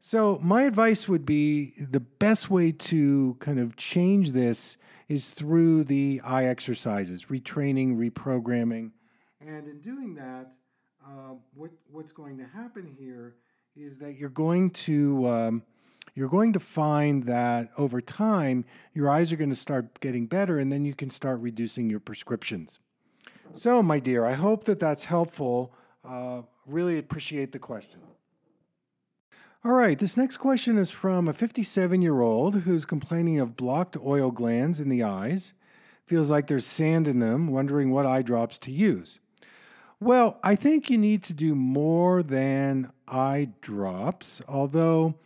So, 0.00 0.38
my 0.42 0.62
advice 0.62 1.08
would 1.08 1.26
be 1.26 1.74
the 1.76 2.00
best 2.00 2.50
way 2.50 2.70
to 2.70 3.36
kind 3.40 3.58
of 3.58 3.76
change 3.76 4.30
this 4.30 4.76
is 5.08 5.30
through 5.30 5.84
the 5.84 6.20
eye 6.22 6.44
exercises, 6.44 7.26
retraining, 7.26 7.96
reprogramming. 7.96 8.90
And 9.40 9.66
in 9.66 9.80
doing 9.80 10.14
that, 10.16 10.52
uh, 11.04 11.34
what, 11.54 11.70
what's 11.90 12.12
going 12.12 12.36
to 12.38 12.44
happen 12.44 12.94
here 12.98 13.36
is 13.74 13.98
that 13.98 14.16
you're 14.16 14.28
going 14.28 14.70
to 14.70 15.26
um, 15.28 15.62
you're 16.14 16.28
going 16.28 16.52
to 16.52 16.60
find 16.60 17.24
that 17.24 17.70
over 17.78 18.00
time 18.00 18.64
your 18.92 19.08
eyes 19.08 19.32
are 19.32 19.36
going 19.36 19.50
to 19.50 19.56
start 19.56 20.00
getting 20.00 20.26
better, 20.26 20.58
and 20.58 20.72
then 20.72 20.84
you 20.84 20.94
can 20.94 21.10
start 21.10 21.40
reducing 21.40 21.88
your 21.88 22.00
prescriptions. 22.00 22.80
So, 23.52 23.82
my 23.82 24.00
dear, 24.00 24.26
I 24.26 24.32
hope 24.32 24.64
that 24.64 24.80
that's 24.80 25.04
helpful. 25.04 25.72
Uh, 26.04 26.42
really 26.66 26.98
appreciate 26.98 27.52
the 27.52 27.58
question. 27.58 28.00
All 29.64 29.72
right, 29.72 29.98
this 29.98 30.16
next 30.16 30.36
question 30.36 30.78
is 30.78 30.92
from 30.92 31.26
a 31.26 31.32
57 31.32 32.00
year 32.00 32.20
old 32.20 32.60
who's 32.60 32.84
complaining 32.84 33.40
of 33.40 33.56
blocked 33.56 33.96
oil 33.96 34.30
glands 34.30 34.78
in 34.78 34.88
the 34.88 35.02
eyes, 35.02 35.52
feels 36.06 36.30
like 36.30 36.46
there's 36.46 36.64
sand 36.64 37.08
in 37.08 37.18
them, 37.18 37.48
wondering 37.48 37.90
what 37.90 38.06
eye 38.06 38.22
drops 38.22 38.56
to 38.58 38.70
use. 38.70 39.18
Well, 39.98 40.38
I 40.44 40.54
think 40.54 40.88
you 40.88 40.96
need 40.96 41.24
to 41.24 41.34
do 41.34 41.56
more 41.56 42.22
than 42.22 42.92
eye 43.08 43.48
drops, 43.60 44.40
although 44.46 45.16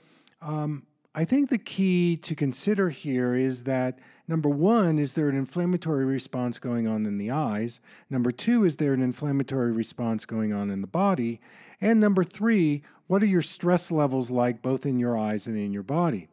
um, 0.41 0.87
I 1.15 1.27
think 1.27 1.51
the 1.51 1.59
key 1.59 2.17
to 2.17 2.35
consider 2.35 2.89
here 2.89 3.35
is 3.35 3.65
that 3.65 3.99
number 4.27 4.49
one, 4.49 4.99
is 4.99 5.13
there 5.13 5.29
an 5.29 5.37
inflammatory 5.37 6.07
response 6.07 6.59
going 6.59 6.89
on 6.89 7.05
in 7.05 7.19
the 7.19 7.31
eyes? 7.31 7.81
Number 8.09 8.33
two, 8.33 8.65
is 8.65 8.77
there 8.77 8.95
an 8.95 9.03
inflammatory 9.03 9.73
response 9.73 10.25
going 10.25 10.55
on 10.55 10.71
in 10.71 10.81
the 10.81 10.87
body? 10.87 11.39
And 11.83 12.01
number 12.01 12.25
three, 12.25 12.83
what 13.13 13.23
are 13.23 13.27
your 13.27 13.43
stress 13.43 13.91
levels 13.91 14.31
like 14.31 14.63
both 14.63 14.87
in 14.87 14.99
your 14.99 15.19
eyes 15.19 15.47
and 15.47 15.55
in 15.55 15.71
your 15.71 15.83
body? 15.83 16.29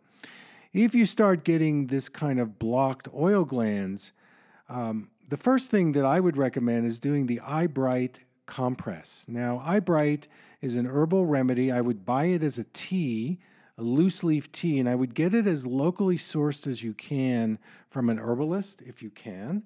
If 0.72 0.96
you 0.96 1.06
start 1.06 1.44
getting 1.44 1.88
this 1.88 2.08
kind 2.08 2.40
of 2.40 2.58
blocked 2.58 3.10
oil 3.14 3.44
glands, 3.44 4.14
um, 4.70 5.10
the 5.28 5.36
first 5.36 5.70
thing 5.70 5.92
that 5.92 6.06
I 6.06 6.22
would 6.22 6.38
recommend 6.38 6.86
is 6.86 6.98
doing 6.98 7.28
the 7.28 7.42
Eyebright 7.42 8.22
compress. 8.46 9.26
Now, 9.28 9.62
Eyebright 9.66 10.30
is 10.62 10.78
an 10.78 10.86
herbal 10.86 11.26
remedy. 11.26 11.70
I 11.70 11.82
would 11.82 12.06
buy 12.06 12.28
it 12.28 12.44
as 12.44 12.58
a 12.58 12.64
tea, 12.72 13.40
a 13.78 13.84
loose 13.84 14.24
leaf 14.24 14.50
tea, 14.50 14.80
and 14.80 14.88
I 14.88 14.96
would 14.96 15.14
get 15.14 15.36
it 15.36 15.48
as 15.48 15.66
locally 15.66 16.16
sourced 16.16 16.66
as 16.66 16.82
you 16.82 16.94
can 16.94 17.60
from 17.90 18.10
an 18.10 18.20
herbalist 18.20 18.82
if 18.84 19.04
you 19.04 19.10
can. 19.10 19.64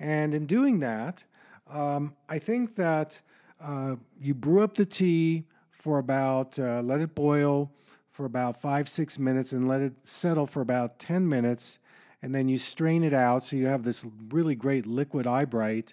And 0.00 0.32
in 0.32 0.46
doing 0.46 0.80
that, 0.80 1.24
um, 1.70 2.14
I 2.26 2.38
think 2.38 2.76
that 2.76 3.20
uh, 3.60 3.96
you 4.18 4.32
brew 4.32 4.62
up 4.62 4.76
the 4.76 4.86
tea 4.86 5.44
for 5.84 5.98
about, 5.98 6.58
uh, 6.58 6.80
let 6.80 6.98
it 6.98 7.14
boil 7.14 7.70
for 8.10 8.24
about 8.24 8.58
five, 8.58 8.88
six 8.88 9.18
minutes 9.18 9.52
and 9.52 9.68
let 9.68 9.82
it 9.82 9.92
settle 10.02 10.46
for 10.46 10.62
about 10.62 10.98
10 10.98 11.28
minutes. 11.28 11.78
And 12.22 12.34
then 12.34 12.48
you 12.48 12.56
strain 12.56 13.04
it 13.04 13.12
out. 13.12 13.42
So 13.42 13.56
you 13.56 13.66
have 13.66 13.82
this 13.82 14.02
really 14.30 14.54
great 14.54 14.86
liquid 14.86 15.26
Eyebright. 15.26 15.92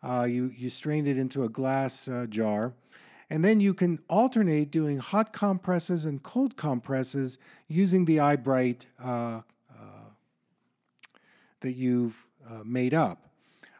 Uh, 0.00 0.28
you, 0.30 0.52
you 0.56 0.68
strain 0.68 1.08
it 1.08 1.18
into 1.18 1.42
a 1.42 1.48
glass 1.48 2.06
uh, 2.06 2.26
jar. 2.28 2.72
And 3.30 3.44
then 3.44 3.58
you 3.58 3.74
can 3.74 3.98
alternate 4.08 4.70
doing 4.70 4.98
hot 4.98 5.32
compresses 5.32 6.04
and 6.04 6.22
cold 6.22 6.56
compresses 6.56 7.36
using 7.66 8.04
the 8.04 8.20
Eyebright 8.20 8.86
uh, 9.02 9.40
uh, 9.68 10.02
that 11.62 11.72
you've 11.72 12.28
made 12.64 12.94
up. 12.94 13.28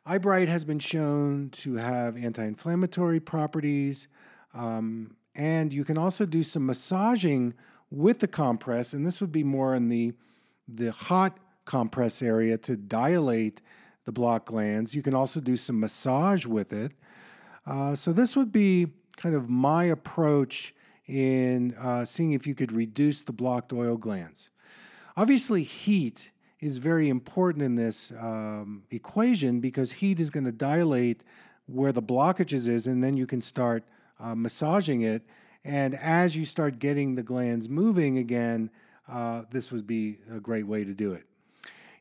Eyebright 0.05 0.49
has 0.49 0.65
been 0.65 0.81
shown 0.81 1.51
to 1.51 1.75
have 1.75 2.17
anti 2.17 2.43
inflammatory 2.43 3.21
properties, 3.21 4.09
um, 4.55 5.15
and 5.35 5.73
you 5.73 5.85
can 5.85 5.99
also 5.99 6.27
do 6.27 6.43
some 6.43 6.67
massaging 6.67 7.55
with 7.91 8.21
the 8.21 8.29
compress, 8.29 8.93
and 8.93 9.07
this 9.07 9.21
would 9.21 9.33
be 9.33 9.45
more 9.45 9.75
in 9.75 9.89
the, 9.89 10.13
the 10.67 10.93
hot 10.93 11.39
compress 11.65 12.23
area 12.23 12.57
to 12.59 12.77
dilate 12.77 13.61
the 14.05 14.13
block 14.13 14.47
glands. 14.47 14.95
You 14.95 15.03
can 15.03 15.15
also 15.15 15.41
do 15.41 15.57
some 15.57 15.79
massage 15.79 16.47
with 16.47 16.73
it. 16.73 16.93
Uh, 17.67 17.95
so, 17.95 18.13
this 18.13 18.35
would 18.35 18.51
be 18.51 18.89
kind 19.17 19.35
of 19.35 19.49
my 19.49 19.85
approach 19.85 20.75
in 21.07 21.75
uh, 21.75 22.05
seeing 22.05 22.33
if 22.33 22.47
you 22.47 22.55
could 22.55 22.73
reduce 22.73 23.23
the 23.23 23.33
blocked 23.33 23.73
oil 23.73 23.97
glands. 23.97 24.51
Obviously, 25.17 25.63
heat 25.63 26.33
is 26.61 26.79
very 26.79 27.09
important 27.09 27.63
in 27.63 27.77
this 27.77 28.13
um, 28.19 28.85
equation 28.91 29.61
because 29.61 29.93
heat 29.93 30.19
is 30.19 30.31
going 30.31 30.45
to 30.45 30.53
dilate 30.53 31.23
where 31.67 31.93
the 31.93 32.03
blockages 32.03 32.67
is, 32.67 32.87
and 32.87 33.03
then 33.03 33.17
you 33.17 33.27
can 33.27 33.41
start 33.41 33.85
uh, 34.23 34.35
massaging 34.35 35.03
it. 35.03 35.23
And 35.65 35.95
as 35.95 36.37
you 36.37 36.45
start 36.45 36.79
getting 36.79 37.15
the 37.15 37.23
glands 37.23 37.69
moving 37.69 38.19
again, 38.19 38.71
uh, 39.09 39.43
this 39.51 39.71
would 39.71 39.87
be 39.87 40.19
a 40.31 40.41
great 40.41 40.67
way 40.67 40.85
to 40.85 40.95
do 40.95 41.13
it. 41.13 41.25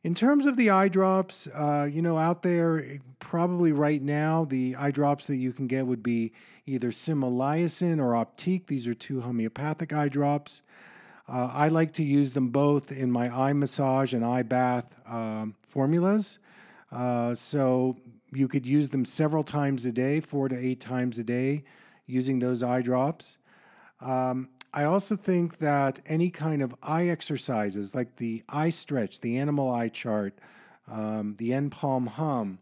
In 0.03 0.15
terms 0.15 0.47
of 0.47 0.57
the 0.57 0.71
eye 0.71 0.87
drops, 0.87 1.47
uh, 1.47 1.87
you 1.91 2.01
know, 2.01 2.17
out 2.17 2.41
there, 2.41 2.99
probably 3.19 3.71
right 3.71 4.01
now, 4.01 4.45
the 4.45 4.75
eye 4.75 4.89
drops 4.89 5.27
that 5.27 5.35
you 5.35 5.53
can 5.53 5.67
get 5.67 5.85
would 5.85 6.01
be 6.01 6.33
either 6.65 6.89
Similasan 6.89 7.99
or 7.99 8.13
Optique. 8.13 8.65
These 8.65 8.87
are 8.87 8.95
two 8.95 9.21
homeopathic 9.21 9.93
eye 9.93 10.09
drops. 10.09 10.63
Uh, 11.29 11.51
I 11.53 11.67
like 11.67 11.93
to 11.93 12.03
use 12.03 12.33
them 12.33 12.49
both 12.49 12.91
in 12.91 13.11
my 13.11 13.29
eye 13.29 13.53
massage 13.53 14.13
and 14.13 14.25
eye 14.25 14.41
bath 14.41 14.95
um, 15.07 15.55
formulas. 15.61 16.39
Uh, 16.91 17.35
so 17.35 17.95
you 18.33 18.47
could 18.47 18.65
use 18.65 18.89
them 18.89 19.05
several 19.05 19.43
times 19.43 19.85
a 19.85 19.91
day, 19.91 20.19
four 20.19 20.49
to 20.49 20.57
eight 20.57 20.79
times 20.81 21.19
a 21.19 21.23
day, 21.23 21.63
using 22.11 22.39
those 22.39 22.61
eye 22.63 22.81
drops. 22.81 23.37
Um, 23.99 24.49
I 24.73 24.83
also 24.83 25.15
think 25.15 25.57
that 25.57 25.99
any 26.05 26.29
kind 26.29 26.61
of 26.61 26.75
eye 26.81 27.07
exercises, 27.07 27.95
like 27.95 28.15
the 28.15 28.43
eye 28.47 28.71
stretch, 28.71 29.19
the 29.19 29.37
animal 29.37 29.67
eye 29.81 29.89
chart, 29.89 30.33
um, 30.87 31.35
the 31.37 31.53
N 31.53 31.69
palm 31.69 32.07
hum, 32.07 32.59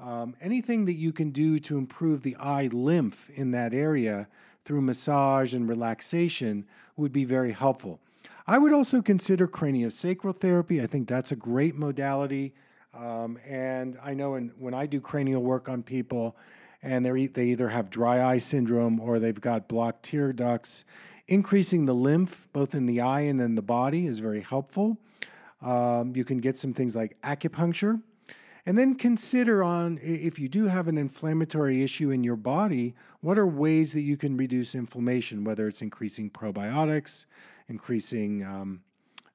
Um, 0.00 0.36
anything 0.40 0.86
that 0.86 0.94
you 0.94 1.12
can 1.12 1.30
do 1.30 1.58
to 1.58 1.76
improve 1.76 2.22
the 2.22 2.36
eye 2.36 2.68
lymph 2.72 3.30
in 3.34 3.50
that 3.50 3.74
area 3.74 4.28
through 4.64 4.80
massage 4.80 5.54
and 5.54 5.68
relaxation 5.68 6.66
would 6.96 7.12
be 7.12 7.24
very 7.24 7.52
helpful. 7.52 7.98
I 8.46 8.58
would 8.58 8.72
also 8.72 9.02
consider 9.02 9.48
craniosacral 9.48 10.36
therapy. 10.36 10.80
I 10.80 10.86
think 10.86 11.08
that's 11.08 11.32
a 11.32 11.36
great 11.36 11.74
modality. 11.74 12.54
Um, 12.94 13.38
and 13.46 13.98
I 14.02 14.14
know 14.14 14.36
in, 14.36 14.52
when 14.58 14.74
I 14.74 14.86
do 14.86 15.00
cranial 15.00 15.42
work 15.42 15.68
on 15.68 15.82
people, 15.82 16.36
and 16.82 17.04
they 17.04 17.26
they 17.26 17.46
either 17.46 17.68
have 17.68 17.90
dry 17.90 18.22
eye 18.22 18.38
syndrome 18.38 19.00
or 19.00 19.18
they've 19.18 19.40
got 19.40 19.68
blocked 19.68 20.04
tear 20.04 20.32
ducts, 20.32 20.84
increasing 21.26 21.86
the 21.86 21.94
lymph 21.94 22.48
both 22.52 22.74
in 22.74 22.86
the 22.86 23.00
eye 23.00 23.20
and 23.20 23.40
in 23.40 23.54
the 23.54 23.62
body 23.62 24.06
is 24.06 24.18
very 24.18 24.40
helpful. 24.40 24.98
Um, 25.60 26.14
you 26.14 26.24
can 26.24 26.38
get 26.38 26.56
some 26.56 26.72
things 26.72 26.94
like 26.94 27.20
acupuncture. 27.22 28.02
And 28.66 28.76
then 28.76 28.96
consider 28.96 29.64
on 29.64 29.98
if 30.02 30.38
you 30.38 30.46
do 30.46 30.66
have 30.66 30.88
an 30.88 30.98
inflammatory 30.98 31.82
issue 31.82 32.10
in 32.10 32.22
your 32.22 32.36
body, 32.36 32.94
what 33.22 33.38
are 33.38 33.46
ways 33.46 33.94
that 33.94 34.02
you 34.02 34.18
can 34.18 34.36
reduce 34.36 34.74
inflammation, 34.74 35.42
whether 35.42 35.66
it's 35.66 35.80
increasing 35.80 36.28
probiotics, 36.28 37.24
increasing 37.68 38.44
um, 38.44 38.82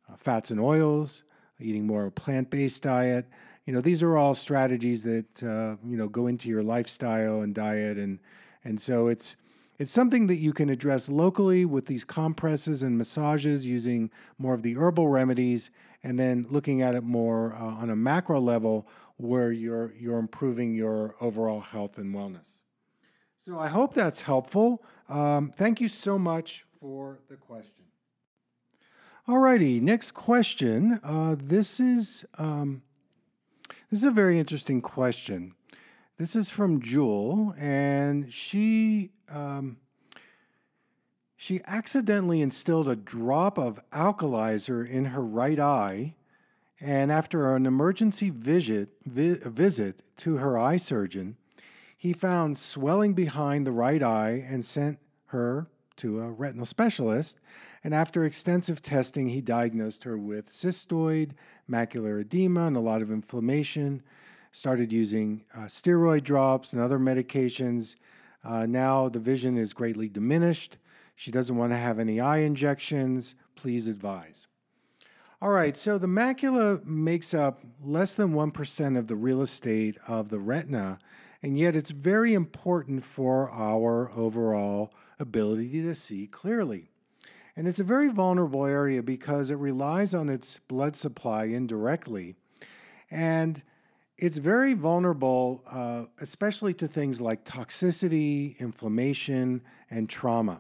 uh, 0.08 0.16
fats 0.18 0.52
and 0.52 0.60
oils, 0.60 1.24
eating 1.60 1.88
more 1.88 2.04
of 2.04 2.10
a 2.10 2.12
plant 2.12 2.52
based 2.52 2.84
diet. 2.84 3.26
You 3.66 3.74
know, 3.74 3.82
these 3.82 4.04
are 4.04 4.18
all 4.18 4.36
strategies 4.36 5.04
that, 5.04 5.44
uh, 5.44 5.78
you 5.88 5.98
know, 5.98 6.08
go 6.08 6.28
into 6.28 6.50
your 6.50 6.64
lifestyle 6.64 7.42
and 7.42 7.56
diet. 7.56 7.98
And, 7.98 8.20
and 8.64 8.80
so 8.80 9.08
it's, 9.08 9.38
it's 9.80 9.92
something 9.92 10.28
that 10.28 10.38
you 10.38 10.54
can 10.54 10.70
address 10.70 11.10
locally 11.10 11.66
with 11.66 11.88
these 11.88 12.04
compresses 12.04 12.84
and 12.84 12.98
massages 12.98 13.66
using 13.66 14.12
more 14.38 14.54
of 14.54 14.62
the 14.62 14.76
herbal 14.76 15.08
remedies, 15.08 15.72
and 16.04 16.20
then 16.20 16.46
looking 16.50 16.82
at 16.82 16.94
it 16.96 17.04
more 17.04 17.54
uh, 17.54 17.64
on 17.64 17.90
a 17.90 17.96
macro 17.96 18.40
level 18.40 18.88
where 19.18 19.52
you're 19.52 19.94
you're 19.98 20.20
improving 20.20 20.74
your 20.74 21.16
overall 21.22 21.62
health 21.62 21.98
and 21.98 22.14
wellness. 22.14 22.50
So 23.38 23.60
I 23.60 23.68
hope 23.68 23.94
that's 23.94 24.22
helpful. 24.22 24.84
Um, 25.10 25.52
thank 25.56 25.82
you 25.82 25.88
so 25.88 26.20
much 26.20 26.66
for 26.80 27.20
the 27.30 27.36
question. 27.36 27.86
All 29.28 29.40
righty, 29.40 29.80
next 29.80 30.12
question. 30.12 31.00
Uh, 31.04 31.36
this 31.38 31.80
is 31.80 32.26
um, 32.38 32.84
this 33.94 34.02
is 34.02 34.08
a 34.08 34.12
very 34.12 34.40
interesting 34.40 34.82
question. 34.82 35.54
This 36.18 36.36
is 36.36 36.50
from 36.50 36.82
Jewel, 36.82 37.54
and 37.60 38.34
she 38.34 39.12
um, 39.30 39.78
she 41.38 41.62
accidentally 41.68 42.42
instilled 42.42 42.90
a 42.90 42.96
drop 42.96 43.60
of 43.60 43.80
alkalizer 43.92 44.84
in 44.84 45.06
her 45.06 45.22
right 45.22 45.60
eye 45.60 46.16
and 46.82 47.12
after 47.12 47.56
an 47.56 47.68
emergency 47.68 48.32
visit, 48.32 48.90
vi- 49.06 49.38
visit 49.44 50.02
to 50.18 50.38
her 50.38 50.58
eye 50.58 50.78
surgeon, 50.78 51.38
he 51.96 52.14
found 52.14 52.58
swelling 52.58 53.14
behind 53.14 53.68
the 53.68 53.72
right 53.72 54.02
eye 54.02 54.44
and 54.50 54.66
sent 54.66 54.98
her 55.28 55.68
to 55.98 56.20
a 56.20 56.32
retinal 56.32 56.66
specialist. 56.66 57.40
And 57.84 57.94
after 57.94 58.24
extensive 58.24 58.82
testing, 58.82 59.30
he 59.30 59.42
diagnosed 59.42 60.06
her 60.06 60.18
with 60.18 60.48
cystoid 60.48 61.32
macular 61.70 62.22
edema 62.22 62.68
and 62.68 62.78
a 62.78 62.82
lot 62.82 63.02
of 63.02 63.12
inflammation. 63.12 64.02
Started 64.52 64.94
using 64.94 65.44
uh, 65.54 65.62
steroid 65.62 66.24
drops 66.24 66.72
and 66.72 66.82
other 66.82 67.00
medications. 67.00 67.96
Uh, 68.44 68.66
now 68.66 69.10
the 69.10 69.20
vision 69.20 69.58
is 69.58 69.74
greatly 69.74 70.08
diminished. 70.08 70.78
She 71.16 71.32
doesn't 71.32 71.58
want 71.58 71.74
to 71.74 71.78
have 71.78 72.00
any 72.00 72.20
eye 72.20 72.40
injections. 72.40 73.36
Please 73.56 73.88
advise. 73.88 74.48
All 75.42 75.50
right, 75.50 75.76
so 75.76 75.98
the 75.98 76.08
macula 76.08 76.86
makes 76.86 77.34
up 77.34 77.64
less 77.84 78.16
than 78.16 78.32
1% 78.32 78.98
of 78.98 79.10
the 79.10 79.16
real 79.18 79.42
estate 79.42 79.98
of 80.08 80.30
the 80.30 80.40
retina, 80.40 81.00
and 81.42 81.58
yet 81.58 81.76
it's 81.76 81.92
very 81.92 82.34
important 82.34 83.04
for 83.04 83.52
our 83.52 84.10
overall 84.16 84.94
ability 85.20 85.82
to 85.82 85.96
see 85.96 86.28
clearly. 86.28 86.93
And 87.56 87.68
it's 87.68 87.80
a 87.80 87.84
very 87.84 88.10
vulnerable 88.10 88.66
area 88.66 89.04
because 89.04 89.50
it 89.50 89.58
relies 89.58 90.14
on 90.14 90.30
its 90.30 90.60
blood 90.68 90.96
supply 90.96 91.46
indirectly. 91.46 92.36
And 93.12 93.62
it's 94.18 94.38
very 94.38 94.74
vulnerable, 94.74 95.64
uh, 95.70 96.06
especially 96.20 96.74
to 96.76 96.88
things 96.88 97.22
like 97.22 97.46
toxicity, 97.46 98.58
inflammation, 98.60 99.62
and 99.90 100.10
trauma. 100.10 100.60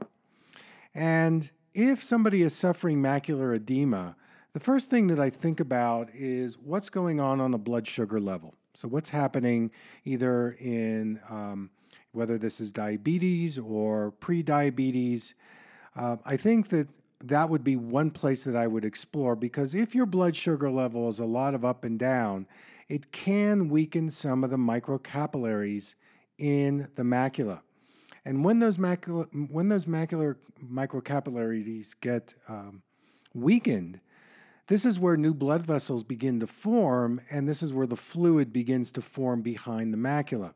And 0.93 1.49
if 1.73 2.03
somebody 2.03 2.43
is 2.43 2.53
suffering 2.53 3.01
macular 3.01 3.55
edema, 3.55 4.15
the 4.53 4.59
first 4.59 4.91
thing 4.91 5.07
that 5.07 5.19
I 5.19 5.31
think 5.31 5.59
about 5.59 6.09
is 6.13 6.59
what's 6.59 6.89
going 6.91 7.19
on 7.19 7.41
on 7.41 7.55
a 7.55 7.57
blood 7.57 7.87
sugar 7.87 8.19
level. 8.19 8.53
So, 8.75 8.87
what's 8.87 9.09
happening 9.09 9.71
either 10.03 10.55
in 10.59 11.19
um, 11.29 11.71
whether 12.13 12.37
this 12.37 12.61
is 12.61 12.71
diabetes 12.71 13.59
or 13.59 14.11
pre-diabetes. 14.11 15.33
Uh, 15.95 16.17
I 16.25 16.37
think 16.37 16.69
that 16.69 16.87
that 17.23 17.49
would 17.49 17.63
be 17.63 17.75
one 17.75 18.11
place 18.11 18.43
that 18.43 18.55
I 18.55 18.67
would 18.67 18.83
explore 18.83 19.35
because 19.35 19.73
if 19.73 19.95
your 19.95 20.05
blood 20.05 20.35
sugar 20.35 20.69
level 20.69 21.07
is 21.07 21.19
a 21.19 21.25
lot 21.25 21.53
of 21.53 21.63
up 21.63 21.85
and 21.85 21.97
down, 21.97 22.47
it 22.89 23.11
can 23.11 23.69
weaken 23.69 24.09
some 24.09 24.43
of 24.43 24.49
the 24.49 24.57
microcapillaries 24.57 25.95
in 26.37 26.89
the 26.95 27.03
macula. 27.03 27.61
And 28.25 28.43
when 28.43 28.59
those 28.59 28.77
macula, 28.77 29.27
when 29.49 29.69
those 29.69 29.85
macular 29.85 30.35
microcapillaries 30.63 31.93
get 32.01 32.33
um, 32.47 32.81
weakened, 33.33 33.99
this 34.67 34.85
is 34.85 34.99
where 34.99 35.17
new 35.17 35.33
blood 35.33 35.63
vessels 35.63 36.03
begin 36.03 36.39
to 36.39 36.47
form, 36.47 37.21
and 37.29 37.47
this 37.47 37.61
is 37.61 37.73
where 37.73 37.87
the 37.87 37.97
fluid 37.97 38.53
begins 38.53 38.91
to 38.93 39.01
form 39.01 39.41
behind 39.41 39.93
the 39.93 39.97
macula. 39.97 40.53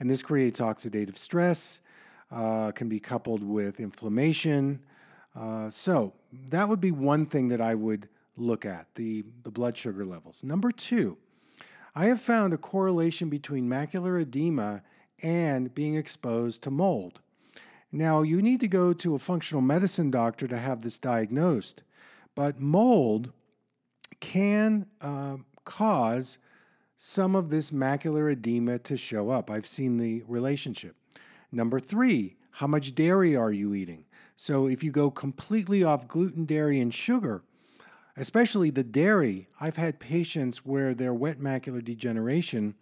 And 0.00 0.10
this 0.10 0.22
creates 0.22 0.60
oxidative 0.60 1.16
stress, 1.16 1.80
uh, 2.34 2.72
can 2.72 2.88
be 2.88 2.98
coupled 2.98 3.42
with 3.42 3.78
inflammation. 3.78 4.80
Uh, 5.34 5.70
so 5.70 6.12
that 6.50 6.68
would 6.68 6.80
be 6.80 6.90
one 6.90 7.26
thing 7.26 7.48
that 7.48 7.60
I 7.60 7.74
would 7.74 8.08
look 8.36 8.64
at 8.66 8.86
the, 8.96 9.24
the 9.44 9.50
blood 9.50 9.76
sugar 9.76 10.04
levels. 10.04 10.42
Number 10.42 10.72
two, 10.72 11.16
I 11.94 12.06
have 12.06 12.20
found 12.20 12.52
a 12.52 12.58
correlation 12.58 13.28
between 13.28 13.68
macular 13.68 14.20
edema 14.20 14.82
and 15.22 15.72
being 15.74 15.94
exposed 15.94 16.62
to 16.62 16.70
mold. 16.70 17.20
Now, 17.92 18.22
you 18.22 18.42
need 18.42 18.58
to 18.60 18.68
go 18.68 18.92
to 18.92 19.14
a 19.14 19.20
functional 19.20 19.62
medicine 19.62 20.10
doctor 20.10 20.48
to 20.48 20.58
have 20.58 20.82
this 20.82 20.98
diagnosed, 20.98 21.84
but 22.34 22.58
mold 22.58 23.30
can 24.18 24.86
uh, 25.00 25.36
cause 25.64 26.38
some 26.96 27.36
of 27.36 27.50
this 27.50 27.70
macular 27.70 28.32
edema 28.32 28.80
to 28.80 28.96
show 28.96 29.30
up. 29.30 29.48
I've 29.48 29.66
seen 29.66 29.98
the 29.98 30.24
relationship. 30.26 30.96
Number 31.54 31.78
three, 31.78 32.36
how 32.50 32.66
much 32.66 32.94
dairy 32.94 33.36
are 33.36 33.52
you 33.52 33.74
eating? 33.74 34.04
So 34.34 34.66
if 34.66 34.82
you 34.82 34.90
go 34.90 35.10
completely 35.10 35.84
off 35.84 36.08
gluten, 36.08 36.44
dairy, 36.44 36.80
and 36.80 36.92
sugar, 36.92 37.44
especially 38.16 38.70
the 38.70 38.82
dairy, 38.82 39.48
I've 39.60 39.76
had 39.76 40.00
patients 40.00 40.66
where 40.66 40.94
their 40.94 41.14
wet 41.14 41.38
macular 41.38 41.82
degeneration 41.82 42.74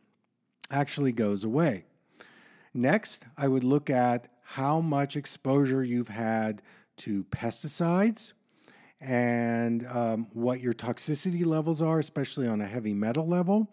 actually 0.71 1.13
goes 1.13 1.45
away. 1.45 1.85
Next, 2.73 3.27
I 3.37 3.47
would 3.47 3.63
look 3.63 3.91
at 3.91 4.29
how 4.43 4.81
much 4.81 5.17
exposure 5.17 5.85
you've 5.85 6.09
had 6.09 6.63
to 6.99 7.25
pesticides, 7.25 8.33
and 9.01 9.87
um, 9.87 10.29
what 10.33 10.61
your 10.61 10.73
toxicity 10.73 11.45
levels 11.45 11.83
are, 11.83 11.99
especially 11.99 12.47
on 12.47 12.61
a 12.61 12.67
heavy 12.67 12.95
metal 12.95 13.27
level. 13.27 13.69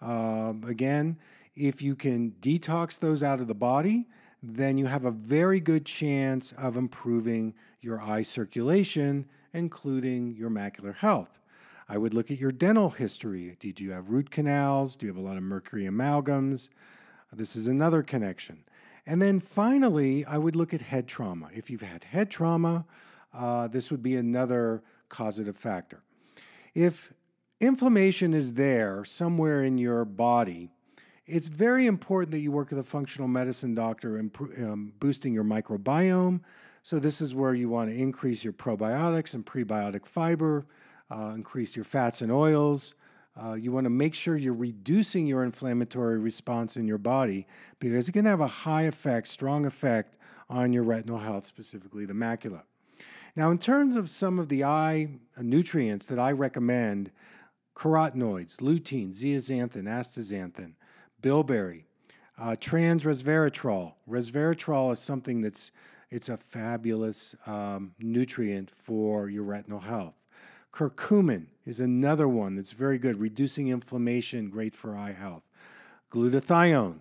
Um, 0.00 0.64
again, 0.66 1.18
if 1.54 1.82
you 1.82 1.94
can 1.94 2.32
detox 2.40 2.98
those 2.98 3.22
out 3.22 3.40
of 3.40 3.46
the 3.46 3.54
body, 3.54 4.08
then 4.42 4.76
you 4.76 4.86
have 4.86 5.04
a 5.04 5.10
very 5.10 5.60
good 5.60 5.86
chance 5.86 6.52
of 6.52 6.76
improving 6.76 7.54
your 7.80 8.00
eye 8.00 8.22
circulation, 8.22 9.26
including 9.52 10.34
your 10.34 10.50
macular 10.50 10.94
health. 10.94 11.40
I 11.88 11.98
would 11.98 12.14
look 12.14 12.30
at 12.30 12.38
your 12.38 12.52
dental 12.52 12.90
history. 12.90 13.56
Did 13.60 13.78
you 13.78 13.92
have 13.92 14.10
root 14.10 14.30
canals? 14.30 14.96
Do 14.96 15.06
you 15.06 15.12
have 15.12 15.22
a 15.22 15.26
lot 15.26 15.36
of 15.36 15.42
mercury 15.42 15.84
amalgams? 15.84 16.70
This 17.32 17.54
is 17.54 17.68
another 17.68 18.02
connection. 18.02 18.64
And 19.06 19.20
then 19.20 19.40
finally, 19.40 20.24
I 20.24 20.38
would 20.38 20.56
look 20.56 20.72
at 20.72 20.80
head 20.80 21.06
trauma. 21.06 21.48
If 21.54 21.70
you've 21.70 21.82
had 21.82 22.04
head 22.04 22.30
trauma, 22.30 22.84
uh, 23.34 23.68
this 23.68 23.90
would 23.90 24.02
be 24.02 24.16
another 24.16 24.82
causative 25.08 25.56
factor. 25.56 26.02
If 26.74 27.12
inflammation 27.60 28.32
is 28.34 28.54
there 28.54 29.04
somewhere 29.04 29.62
in 29.62 29.78
your 29.78 30.04
body, 30.04 30.70
it's 31.26 31.48
very 31.48 31.86
important 31.86 32.32
that 32.32 32.40
you 32.40 32.50
work 32.50 32.70
with 32.70 32.78
a 32.78 32.84
functional 32.84 33.28
medicine 33.28 33.74
doctor 33.74 34.18
in 34.18 34.30
um, 34.58 34.92
boosting 34.98 35.32
your 35.32 35.44
microbiome. 35.44 36.40
So, 36.82 36.98
this 36.98 37.20
is 37.20 37.34
where 37.34 37.54
you 37.54 37.68
want 37.68 37.90
to 37.90 37.96
increase 37.96 38.42
your 38.42 38.52
probiotics 38.52 39.34
and 39.34 39.46
prebiotic 39.46 40.04
fiber, 40.04 40.66
uh, 41.10 41.32
increase 41.34 41.76
your 41.76 41.84
fats 41.84 42.22
and 42.22 42.32
oils. 42.32 42.94
Uh, 43.40 43.54
you 43.54 43.72
want 43.72 43.84
to 43.84 43.90
make 43.90 44.14
sure 44.14 44.36
you're 44.36 44.52
reducing 44.52 45.26
your 45.26 45.42
inflammatory 45.42 46.18
response 46.18 46.76
in 46.76 46.86
your 46.86 46.98
body 46.98 47.46
because 47.78 48.08
it 48.08 48.12
can 48.12 48.26
have 48.26 48.40
a 48.40 48.46
high 48.46 48.82
effect, 48.82 49.26
strong 49.28 49.64
effect 49.64 50.18
on 50.50 50.72
your 50.72 50.82
retinal 50.82 51.18
health, 51.18 51.46
specifically 51.46 52.04
the 52.04 52.12
macula. 52.12 52.62
Now, 53.34 53.50
in 53.50 53.56
terms 53.56 53.96
of 53.96 54.10
some 54.10 54.38
of 54.38 54.48
the 54.48 54.64
eye 54.64 55.08
nutrients 55.40 56.04
that 56.06 56.18
I 56.18 56.32
recommend, 56.32 57.10
carotenoids, 57.74 58.56
lutein, 58.56 59.10
zeaxanthin, 59.10 59.84
astaxanthin, 59.84 60.74
bilberry, 61.22 61.86
uh, 62.38 62.56
trans 62.60 63.04
resveratrol. 63.04 63.94
Resveratrol 64.08 64.92
is 64.92 64.98
something 64.98 65.40
that's 65.40 65.70
it's 66.10 66.28
a 66.28 66.36
fabulous 66.36 67.34
um, 67.46 67.94
nutrient 67.98 68.70
for 68.70 69.30
your 69.30 69.44
retinal 69.44 69.80
health. 69.80 70.18
Curcumin 70.70 71.46
is 71.64 71.80
another 71.80 72.28
one 72.28 72.56
that's 72.56 72.72
very 72.72 72.98
good, 72.98 73.18
reducing 73.18 73.68
inflammation, 73.68 74.50
great 74.50 74.74
for 74.74 74.94
eye 74.94 75.12
health. 75.12 75.44
Glutathione 76.10 76.98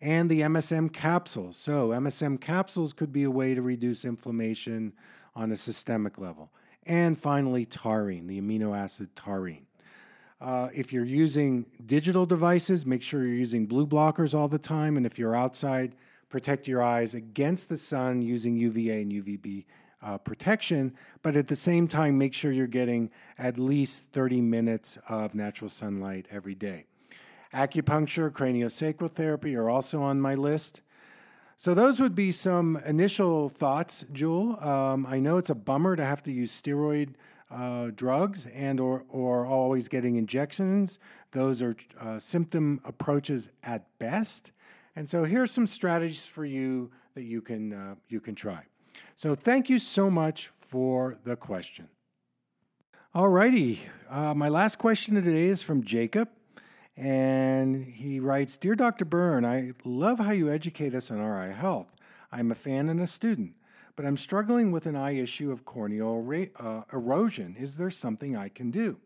and 0.00 0.30
the 0.30 0.42
MSM 0.42 0.92
capsules. 0.92 1.56
So, 1.56 1.90
MSM 1.90 2.40
capsules 2.40 2.92
could 2.92 3.12
be 3.12 3.24
a 3.24 3.30
way 3.30 3.54
to 3.54 3.62
reduce 3.62 4.04
inflammation 4.04 4.92
on 5.34 5.50
a 5.50 5.56
systemic 5.56 6.18
level. 6.18 6.52
And 6.84 7.16
finally, 7.16 7.64
taurine, 7.64 8.26
the 8.26 8.40
amino 8.40 8.76
acid 8.76 9.14
taurine. 9.14 9.66
Uh, 10.42 10.68
if 10.74 10.92
you're 10.92 11.04
using 11.04 11.64
digital 11.86 12.26
devices, 12.26 12.84
make 12.84 13.00
sure 13.00 13.24
you're 13.24 13.36
using 13.36 13.64
blue 13.64 13.86
blockers 13.86 14.36
all 14.36 14.48
the 14.48 14.58
time. 14.58 14.96
And 14.96 15.06
if 15.06 15.16
you're 15.16 15.36
outside, 15.36 15.94
protect 16.30 16.66
your 16.66 16.82
eyes 16.82 17.14
against 17.14 17.68
the 17.68 17.76
sun 17.76 18.22
using 18.22 18.56
UVA 18.56 19.02
and 19.02 19.12
UVB 19.12 19.64
uh, 20.02 20.18
protection. 20.18 20.96
But 21.22 21.36
at 21.36 21.46
the 21.46 21.54
same 21.54 21.86
time, 21.86 22.18
make 22.18 22.34
sure 22.34 22.50
you're 22.50 22.66
getting 22.66 23.08
at 23.38 23.56
least 23.56 24.02
30 24.12 24.40
minutes 24.40 24.98
of 25.08 25.32
natural 25.32 25.70
sunlight 25.70 26.26
every 26.28 26.56
day. 26.56 26.86
Acupuncture, 27.54 28.28
craniosacral 28.28 29.12
therapy 29.12 29.54
are 29.54 29.70
also 29.70 30.02
on 30.02 30.20
my 30.20 30.34
list. 30.34 30.80
So 31.56 31.72
those 31.72 32.00
would 32.00 32.16
be 32.16 32.32
some 32.32 32.82
initial 32.84 33.48
thoughts, 33.48 34.04
Jewel. 34.12 34.58
Um, 34.60 35.06
I 35.06 35.20
know 35.20 35.36
it's 35.36 35.50
a 35.50 35.54
bummer 35.54 35.94
to 35.94 36.04
have 36.04 36.24
to 36.24 36.32
use 36.32 36.50
steroid 36.50 37.10
uh, 37.52 37.90
drugs 37.94 38.46
and 38.54 38.80
or, 38.80 39.04
or 39.08 39.46
always 39.46 39.88
getting 39.88 40.16
injections. 40.16 40.98
Those 41.32 41.62
are 41.62 41.76
uh, 42.00 42.18
symptom 42.18 42.80
approaches 42.84 43.48
at 43.62 43.86
best. 43.98 44.52
And 44.96 45.08
so 45.08 45.24
here's 45.24 45.50
some 45.50 45.66
strategies 45.66 46.24
for 46.24 46.44
you 46.44 46.90
that 47.14 47.22
you 47.24 47.40
can, 47.40 47.72
uh, 47.72 47.94
you 48.08 48.20
can 48.20 48.34
try. 48.34 48.62
So 49.16 49.34
thank 49.34 49.68
you 49.68 49.78
so 49.78 50.10
much 50.10 50.50
for 50.60 51.18
the 51.24 51.36
question. 51.36 51.88
All 53.14 53.28
righty. 53.28 53.82
Uh, 54.10 54.34
my 54.34 54.48
last 54.48 54.78
question 54.78 55.14
today 55.14 55.44
is 55.44 55.62
from 55.62 55.84
Jacob. 55.84 56.28
And 56.96 57.86
he 57.86 58.20
writes 58.20 58.56
Dear 58.56 58.74
Dr. 58.74 59.04
Berne, 59.04 59.46
I 59.46 59.72
love 59.84 60.18
how 60.18 60.32
you 60.32 60.50
educate 60.50 60.94
us 60.94 61.10
on 61.10 61.20
our 61.20 61.50
health. 61.50 61.88
I'm 62.30 62.50
a 62.50 62.54
fan 62.54 62.88
and 62.88 63.00
a 63.00 63.06
student 63.06 63.54
but 63.96 64.04
I'm 64.04 64.16
struggling 64.16 64.72
with 64.72 64.86
an 64.86 64.96
eye 64.96 65.16
issue 65.16 65.50
of 65.50 65.64
corneal 65.64 66.26
uh, 66.56 66.82
erosion. 66.92 67.56
Is 67.58 67.76
there 67.76 67.90
something 67.90 68.36
I 68.36 68.48
can 68.48 68.70
do? 68.70 68.96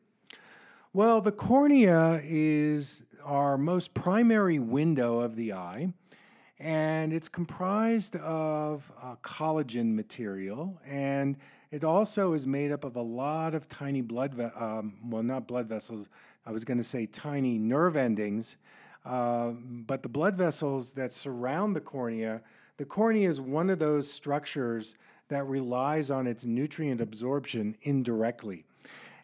Well, 0.92 1.20
the 1.20 1.32
cornea 1.32 2.22
is 2.24 3.02
our 3.24 3.58
most 3.58 3.92
primary 3.92 4.58
window 4.58 5.20
of 5.20 5.36
the 5.36 5.52
eye, 5.52 5.92
and 6.58 7.12
it's 7.12 7.28
comprised 7.28 8.16
of 8.16 8.90
uh, 9.02 9.16
collagen 9.22 9.94
material, 9.94 10.80
and 10.86 11.36
it 11.70 11.84
also 11.84 12.32
is 12.32 12.46
made 12.46 12.72
up 12.72 12.84
of 12.84 12.96
a 12.96 13.02
lot 13.02 13.54
of 13.54 13.68
tiny 13.68 14.00
blood, 14.00 14.34
ve- 14.34 14.44
um, 14.44 14.94
well, 15.04 15.22
not 15.22 15.46
blood 15.46 15.68
vessels, 15.68 16.08
I 16.46 16.52
was 16.52 16.64
going 16.64 16.78
to 16.78 16.84
say 16.84 17.06
tiny 17.06 17.58
nerve 17.58 17.96
endings, 17.96 18.56
uh, 19.04 19.50
but 19.50 20.02
the 20.02 20.08
blood 20.08 20.36
vessels 20.36 20.92
that 20.92 21.12
surround 21.12 21.76
the 21.76 21.80
cornea 21.80 22.40
the 22.76 22.84
cornea 22.84 23.28
is 23.28 23.40
one 23.40 23.70
of 23.70 23.78
those 23.78 24.10
structures 24.10 24.96
that 25.28 25.46
relies 25.46 26.10
on 26.10 26.26
its 26.26 26.44
nutrient 26.44 27.00
absorption 27.00 27.76
indirectly. 27.82 28.64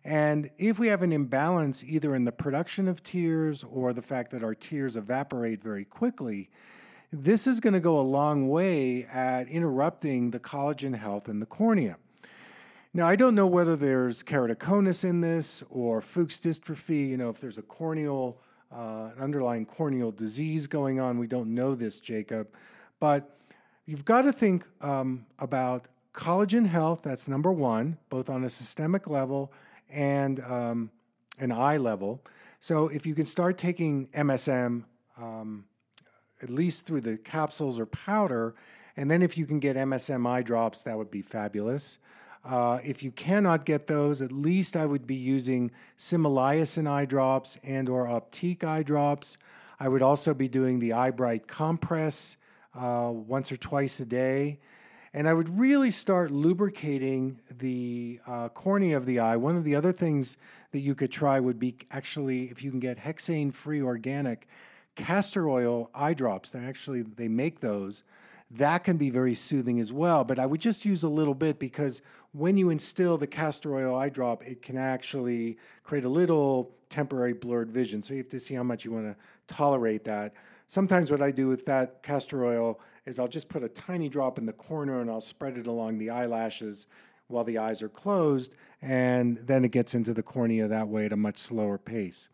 And 0.05 0.51
if 0.59 0.79
we 0.79 0.89
have 0.89 1.03
an 1.03 1.13
imbalance 1.13 1.85
either 1.85 2.15
in 2.15 2.25
the 2.25 2.33
production 2.33 2.89
of 2.89 3.05
tears 3.05 3.65
or 3.71 3.93
the 3.93 4.03
fact 4.03 4.33
that 4.33 4.43
our 4.43 4.55
tears 4.55 4.97
evaporate 4.97 5.63
very 5.63 5.85
quickly, 5.85 6.51
this 7.13 7.47
is 7.47 7.61
going 7.61 7.75
to 7.75 7.81
go 7.81 8.01
a 8.01 8.03
long 8.03 8.49
way 8.49 9.05
at 9.05 9.49
interrupting 9.49 10.31
the 10.31 10.41
collagen 10.41 10.97
health 10.97 11.29
in 11.29 11.39
the 11.39 11.47
cornea. 11.47 11.97
Now, 12.95 13.07
I 13.07 13.17
don't 13.17 13.35
know 13.35 13.47
whether 13.47 13.77
there's 13.77 14.23
keratoconus 14.23 15.05
in 15.05 15.21
this 15.21 15.63
or 15.71 16.01
Fuchs 16.01 16.39
dystrophy, 16.39 17.09
you 17.09 17.17
know, 17.17 17.31
if 17.31 17.41
there's 17.41 17.59
a 17.59 17.63
corneal, 17.63 18.39
uh, 18.75 19.11
an 19.17 19.23
underlying 19.23 19.67
corneal 19.67 20.11
disease 20.11 20.67
going 20.67 21.01
on. 21.01 21.19
We 21.19 21.27
don't 21.27 21.55
know 21.55 21.75
this, 21.75 22.01
Jacob. 22.01 22.49
But 22.99 23.31
you've 23.87 24.05
got 24.05 24.23
to 24.23 24.33
think 24.33 24.67
um, 24.81 25.27
about 25.39 25.89
collagen 26.15 26.67
health. 26.67 27.01
That's 27.03 27.29
number 27.29 27.53
one, 27.53 27.99
both 28.09 28.29
on 28.29 28.45
a 28.45 28.51
systemic 28.51 29.07
level 29.07 29.53
and 29.91 30.41
um, 30.41 30.91
an 31.39 31.53
eye 31.53 31.77
level. 31.77 32.21
So 32.61 32.89
if 32.89 33.07
you 33.07 33.15
can 33.15 33.27
start 33.27 33.59
taking 33.59 34.07
MSM, 34.09 34.85
um, 35.19 35.65
at 36.43 36.51
least 36.51 36.87
through 36.87 37.01
the 37.03 37.17
capsules 37.19 37.79
or 37.79 37.87
powder, 37.87 38.55
and 38.97 39.11
then 39.11 39.23
if 39.23 39.39
you 39.39 39.47
can 39.47 39.59
get 39.59 39.77
MSM 39.77 40.27
eye 40.27 40.43
drops, 40.43 40.83
that 40.83 40.97
would 40.97 41.11
be 41.11 41.23
fabulous. 41.23 41.99
Uh, 42.45 42.81
if 42.83 43.03
you 43.03 43.13
cannot 43.13 43.65
get 43.65 43.87
those, 43.87 44.21
at 44.21 44.33
least 44.33 44.77
I 44.77 44.85
would 44.85 45.07
be 45.07 45.15
using 45.15 45.71
Similasan 45.97 46.89
eye 46.89 47.05
drops 47.05 47.57
and 47.63 47.89
or 47.89 48.07
Optique 48.07 48.65
eye 48.65 48.83
drops. 48.83 49.39
I 49.79 49.89
would 49.89 50.03
also 50.03 50.35
be 50.35 50.49
doing 50.49 50.79
the 50.79 50.93
Eye 50.93 51.11
Bright 51.11 51.47
compress 51.47 52.37
uh, 52.75 53.11
once 53.13 53.53
or 53.53 53.57
twice 53.57 54.01
a 54.01 54.05
day. 54.05 54.59
And 55.15 55.29
I 55.29 55.35
would 55.35 55.59
really 55.59 55.91
start 55.91 56.31
lubricating 56.31 57.39
the 57.59 58.19
uh, 58.27 58.49
cornea 58.49 58.97
of 58.97 59.05
the 59.05 59.19
eye. 59.19 59.37
One 59.37 59.57
of 59.57 59.65
the 59.65 59.75
other 59.75 59.93
things 59.93 60.39
that 60.71 60.81
you 60.81 60.95
could 60.95 61.13
try 61.13 61.39
would 61.39 61.59
be 61.59 61.77
actually, 61.91 62.45
if 62.45 62.63
you 62.63 62.71
can 62.71 62.81
get 62.81 62.99
hexane 62.99 63.53
free 63.53 63.83
organic 63.83 64.49
castor 64.95 65.49
oil 65.49 65.91
eye 65.95 66.15
drops, 66.15 66.51
they 66.51 66.61
actually 66.61 67.03
they 67.03 67.29
make 67.29 67.61
those. 67.61 68.05
That 68.51 68.85
can 68.85 68.97
be 68.97 69.11
very 69.11 69.35
soothing 69.35 69.81
as 69.81 69.93
well. 69.93 70.25
But 70.25 70.39
I 70.39 70.47
would 70.47 70.61
just 70.61 70.85
use 70.85 71.03
a 71.03 71.09
little 71.09 71.35
bit 71.35 71.59
because 71.59 72.03
when 72.33 72.57
you 72.57 72.71
instill 72.71 73.19
the 73.19 73.27
castor 73.27 73.75
oil 73.75 73.95
eye 73.95 74.09
drop, 74.09 74.43
it 74.47 74.63
can 74.63 74.77
actually 74.77 75.59
create 75.85 76.05
a 76.05 76.09
little 76.09 76.71
temporary 76.89 77.33
blurred 77.33 77.71
vision. 77.71 78.03
So 78.03 78.15
you 78.15 78.19
have 78.19 78.31
to 78.31 78.39
see 78.39 78.55
how 78.55 78.63
much 78.63 78.85
you 78.85 78.93
want 78.93 79.07
to 79.07 79.17
tolerate 79.55 80.05
that. 80.05 80.35
Sometimes 80.73 81.11
what 81.11 81.21
I 81.21 81.31
do 81.31 81.49
with 81.49 81.67
that 81.67 82.03
castor 82.03 82.47
oil 82.47 82.81
is 83.05 83.19
I'll 83.19 83.29
just 83.29 83.51
put 83.51 83.63
a 83.63 83.69
tiny 83.69 84.09
drop 84.09 84.39
in 84.39 84.47
the 84.47 84.55
corner 84.55 85.03
and 85.03 85.11
I'll 85.11 85.21
spread 85.21 85.59
it 85.59 85.67
along 85.67 85.99
the 85.99 86.09
eyelashes 86.09 86.87
while 87.29 87.45
the 87.45 87.59
eyes 87.59 87.83
are 87.83 87.91
closed, 87.91 88.55
and 88.81 89.37
then 89.37 89.67
it 89.67 89.71
gets 89.71 89.95
into 89.95 90.15
the 90.15 90.23
cornea 90.23 90.67
that 90.69 90.89
way 90.89 91.05
at 91.05 91.13
a 91.13 91.17
much 91.17 91.37
slower 91.37 91.77
pace. 91.77 92.31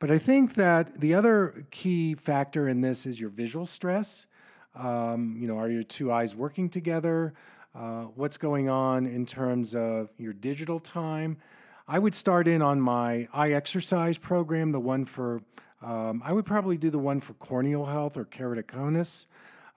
But 0.00 0.10
I 0.10 0.18
think 0.18 0.54
that 0.54 1.00
the 1.00 1.14
other 1.14 1.66
key 1.70 2.16
factor 2.16 2.66
in 2.66 2.80
this 2.80 3.06
is 3.06 3.20
your 3.20 3.30
visual 3.30 3.64
stress. 3.64 4.26
Um, 4.74 5.36
you 5.38 5.46
know, 5.46 5.56
are 5.56 5.70
your 5.70 5.84
two 5.84 6.10
eyes 6.10 6.34
working 6.34 6.68
together? 6.68 7.32
Uh, 7.76 8.06
what's 8.16 8.38
going 8.38 8.68
on 8.68 9.06
in 9.06 9.24
terms 9.24 9.76
of 9.76 10.10
your 10.18 10.32
digital 10.32 10.80
time? 10.80 11.36
I 11.86 12.00
would 12.00 12.16
start 12.16 12.48
in 12.48 12.60
on 12.60 12.80
my 12.80 13.28
eye 13.32 13.52
exercise 13.52 14.18
program, 14.18 14.72
the 14.72 14.80
one 14.80 15.04
for 15.04 15.42
um, 15.82 16.22
I 16.24 16.32
would 16.32 16.44
probably 16.44 16.76
do 16.76 16.90
the 16.90 16.98
one 16.98 17.20
for 17.20 17.34
corneal 17.34 17.84
health 17.84 18.16
or 18.16 18.24
keratoconus. 18.24 19.26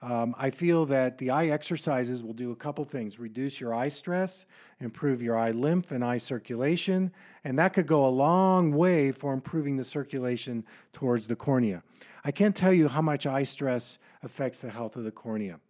Um, 0.02 0.34
I 0.36 0.50
feel 0.50 0.84
that 0.86 1.18
the 1.18 1.30
eye 1.30 1.46
exercises 1.46 2.24
will 2.24 2.32
do 2.32 2.50
a 2.50 2.56
couple 2.56 2.84
things 2.84 3.20
reduce 3.20 3.60
your 3.60 3.72
eye 3.72 3.88
stress, 3.88 4.46
improve 4.80 5.22
your 5.22 5.36
eye 5.36 5.52
lymph 5.52 5.92
and 5.92 6.04
eye 6.04 6.18
circulation, 6.18 7.12
and 7.44 7.56
that 7.60 7.72
could 7.72 7.86
go 7.86 8.04
a 8.04 8.10
long 8.10 8.72
way 8.72 9.12
for 9.12 9.32
improving 9.32 9.76
the 9.76 9.84
circulation 9.84 10.64
towards 10.92 11.28
the 11.28 11.36
cornea. 11.36 11.84
I 12.24 12.32
can't 12.32 12.56
tell 12.56 12.72
you 12.72 12.88
how 12.88 13.00
much 13.00 13.26
eye 13.26 13.44
stress 13.44 13.98
affects 14.24 14.60
the 14.60 14.70
health 14.70 14.96
of 14.96 15.04
the 15.04 15.12
cornea. 15.12 15.60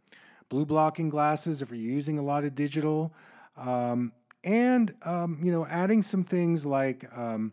Blue 0.48 0.64
blocking 0.64 1.10
glasses, 1.10 1.60
if 1.60 1.68
you're 1.68 1.78
using 1.78 2.18
a 2.18 2.22
lot 2.22 2.44
of 2.44 2.54
digital, 2.54 3.12
um, 3.58 4.12
and 4.44 4.94
um, 5.02 5.40
you 5.42 5.52
know, 5.52 5.66
adding 5.66 6.00
some 6.00 6.24
things 6.24 6.64
like 6.64 7.06
um, 7.16 7.52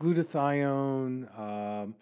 glutathione, 0.00 1.38
um, 1.38 1.94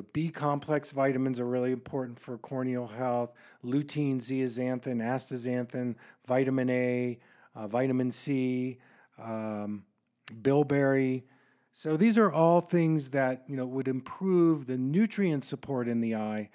the 0.00 0.06
B 0.14 0.30
complex 0.30 0.92
vitamins 0.92 1.38
are 1.38 1.46
really 1.46 1.72
important 1.72 2.18
for 2.18 2.38
corneal 2.38 2.86
health. 2.86 3.34
Lutein, 3.62 4.16
zeaxanthin, 4.16 4.96
astaxanthin, 4.96 5.94
vitamin 6.26 6.70
A, 6.70 7.18
uh, 7.54 7.68
vitamin 7.68 8.10
C, 8.10 8.78
um, 9.22 9.84
bilberry. 10.40 11.26
So 11.72 11.98
these 11.98 12.16
are 12.16 12.32
all 12.32 12.62
things 12.62 13.10
that 13.10 13.44
you 13.46 13.56
know 13.56 13.66
would 13.66 13.88
improve 13.88 14.66
the 14.66 14.78
nutrient 14.78 15.44
support 15.44 15.86
in 15.86 16.00
the 16.00 16.14
eye. 16.14 16.48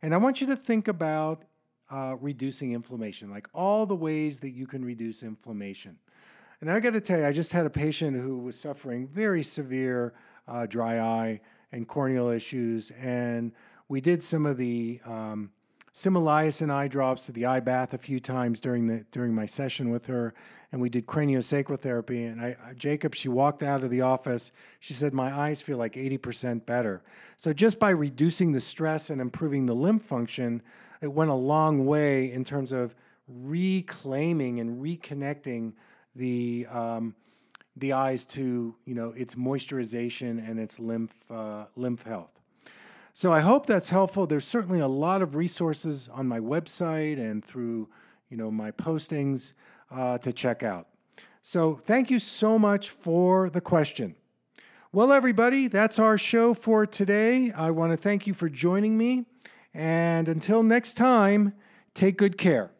And 0.00 0.14
I 0.14 0.18
want 0.18 0.40
you 0.40 0.46
to 0.46 0.56
think 0.56 0.86
about 0.86 1.42
uh, 1.90 2.14
reducing 2.20 2.70
inflammation, 2.70 3.32
like 3.32 3.48
all 3.52 3.84
the 3.84 3.96
ways 3.96 4.38
that 4.40 4.50
you 4.50 4.68
can 4.68 4.84
reduce 4.84 5.24
inflammation. 5.24 5.98
And 6.60 6.70
I 6.70 6.78
got 6.78 6.92
to 6.92 7.00
tell 7.00 7.18
you, 7.18 7.26
I 7.26 7.32
just 7.32 7.50
had 7.50 7.66
a 7.66 7.70
patient 7.70 8.16
who 8.16 8.38
was 8.38 8.56
suffering 8.56 9.08
very 9.08 9.42
severe 9.42 10.14
uh, 10.46 10.66
dry 10.66 11.00
eye 11.00 11.40
and 11.72 11.88
corneal 11.88 12.28
issues. 12.28 12.92
And 13.00 13.52
we 13.88 14.00
did 14.00 14.22
some 14.22 14.46
of 14.46 14.56
the 14.56 15.00
um, 15.04 15.50
eye 16.70 16.88
drops 16.88 17.26
to 17.26 17.32
the 17.32 17.46
eye 17.46 17.60
bath 17.60 17.92
a 17.94 17.98
few 17.98 18.20
times 18.20 18.60
during 18.60 18.86
the 18.86 19.04
during 19.10 19.34
my 19.34 19.46
session 19.46 19.90
with 19.90 20.06
her, 20.06 20.32
and 20.70 20.80
we 20.80 20.88
did 20.88 21.06
craniosacral 21.06 21.78
therapy. 21.78 22.24
And 22.24 22.40
I, 22.40 22.56
Jacob, 22.76 23.14
she 23.14 23.28
walked 23.28 23.62
out 23.62 23.84
of 23.84 23.90
the 23.90 24.00
office. 24.00 24.52
She 24.80 24.94
said 24.94 25.12
my 25.12 25.32
eyes 25.34 25.60
feel 25.60 25.78
like 25.78 25.96
eighty 25.96 26.18
percent 26.18 26.64
better. 26.66 27.02
So 27.36 27.52
just 27.52 27.78
by 27.78 27.90
reducing 27.90 28.52
the 28.52 28.60
stress 28.60 29.10
and 29.10 29.20
improving 29.20 29.66
the 29.66 29.74
limb 29.74 29.98
function, 29.98 30.62
it 31.00 31.12
went 31.12 31.30
a 31.30 31.34
long 31.34 31.84
way 31.84 32.32
in 32.32 32.44
terms 32.44 32.72
of 32.72 32.94
reclaiming 33.28 34.60
and 34.60 34.82
reconnecting 34.82 35.72
the 36.14 36.66
um, 36.70 37.14
the 37.76 37.92
eyes 37.92 38.24
to 38.24 38.74
you 38.84 38.94
know 38.94 39.10
its 39.16 39.34
moisturization 39.34 40.48
and 40.48 40.58
its 40.58 40.78
lymph 40.78 41.14
uh, 41.30 41.64
lymph 41.76 42.02
health. 42.02 42.30
So 43.14 43.32
I 43.32 43.40
hope 43.40 43.66
that's 43.66 43.90
helpful. 43.90 44.26
There's 44.26 44.46
certainly 44.46 44.80
a 44.80 44.88
lot 44.88 45.20
of 45.20 45.34
resources 45.34 46.08
on 46.12 46.26
my 46.26 46.40
website 46.40 47.18
and 47.18 47.44
through 47.44 47.88
you 48.30 48.36
know 48.36 48.50
my 48.50 48.70
postings 48.70 49.52
uh, 49.90 50.18
to 50.18 50.32
check 50.32 50.62
out. 50.62 50.88
So 51.42 51.74
thank 51.74 52.10
you 52.10 52.18
so 52.18 52.58
much 52.58 52.90
for 52.90 53.50
the 53.50 53.60
question. 53.60 54.14
Well, 54.92 55.10
everybody, 55.10 55.68
that's 55.68 55.98
our 55.98 56.18
show 56.18 56.52
for 56.52 56.84
today. 56.84 57.50
I 57.50 57.70
want 57.70 57.92
to 57.92 57.96
thank 57.96 58.26
you 58.26 58.34
for 58.34 58.48
joining 58.48 58.98
me. 58.98 59.24
And 59.72 60.28
until 60.28 60.62
next 60.62 60.98
time, 60.98 61.54
take 61.94 62.18
good 62.18 62.36
care. 62.36 62.70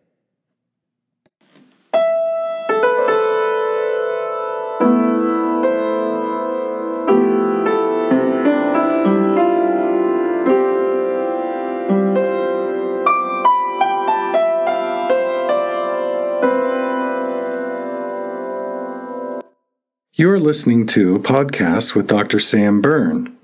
You're 20.23 20.39
listening 20.39 20.87
to 20.87 21.17
a 21.17 21.19
podcast 21.19 21.97
with 21.97 22.07
Dr. 22.07 22.39
Sam 22.39 22.81
Berne. 22.81 23.37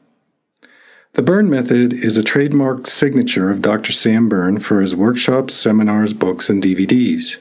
The 1.15 1.23
Berne 1.23 1.51
Method 1.51 1.93
is 1.93 2.17
a 2.17 2.23
trademarked 2.23 2.87
signature 2.87 3.51
of 3.51 3.61
Dr. 3.61 3.91
Sam 3.91 4.29
Berne 4.29 4.61
for 4.61 4.81
his 4.81 4.95
workshops, 4.95 5.55
seminars, 5.55 6.13
books, 6.13 6.49
and 6.49 6.63
DVDs. 6.63 7.39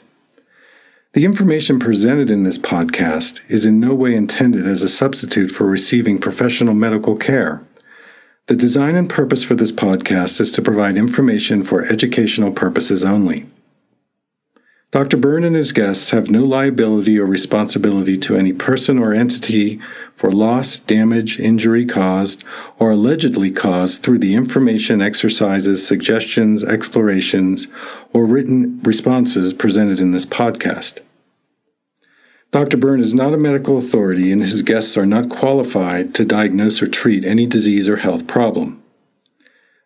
The 1.14 1.26
information 1.26 1.78
presented 1.78 2.32
in 2.32 2.42
this 2.42 2.58
podcast 2.58 3.40
is 3.48 3.66
in 3.66 3.80
no 3.80 3.94
way 3.94 4.16
intended 4.16 4.66
as 4.66 4.82
a 4.82 4.90
substitute 4.90 5.52
for 5.52 5.68
receiving 5.68 6.18
professional 6.18 6.74
medical 6.74 7.16
care. 7.16 7.62
The 8.52 8.58
design 8.58 8.98
and 8.98 9.10
purpose 9.10 9.46
for 9.46 9.56
this 9.56 9.72
podcast 9.72 10.42
is 10.42 10.52
to 10.52 10.62
provide 10.62 10.98
information 10.98 11.64
for 11.64 11.86
educational 11.86 12.52
purposes 12.52 13.02
only. 13.02 13.46
Dr. 14.92 15.16
Berne 15.16 15.46
and 15.46 15.56
his 15.56 15.72
guests 15.72 16.10
have 16.10 16.30
no 16.30 16.44
liability 16.44 17.18
or 17.18 17.26
responsibility 17.26 18.18
to 18.18 18.36
any 18.36 18.52
person 18.52 19.00
or 19.00 19.14
entity 19.14 19.80
for 20.14 20.30
loss, 20.34 20.80
damage, 20.80 21.40
injury 21.40 21.86
caused, 21.86 22.44
or 22.78 22.92
allegedly 22.92 23.52
caused 23.52 24.04
through 24.04 24.20
the 24.20 24.36
information, 24.36 25.02
exercises, 25.02 25.88
suggestions, 25.88 26.62
explorations, 26.62 27.70
or 28.12 28.26
written 28.26 28.82
responses 28.82 29.54
presented 29.54 30.02
in 30.02 30.12
this 30.12 30.26
podcast. 30.26 31.00
Dr. 32.52 32.76
Berne 32.76 33.00
is 33.00 33.14
not 33.14 33.34
a 33.34 33.38
medical 33.38 33.78
authority, 33.78 34.30
and 34.30 34.42
his 34.42 34.62
guests 34.62 34.98
are 34.98 35.06
not 35.06 35.30
qualified 35.30 36.14
to 36.16 36.26
diagnose 36.26 36.82
or 36.82 36.88
treat 36.88 37.24
any 37.24 37.46
disease 37.46 37.88
or 37.88 37.98
health 37.98 38.28
problem. 38.28 38.84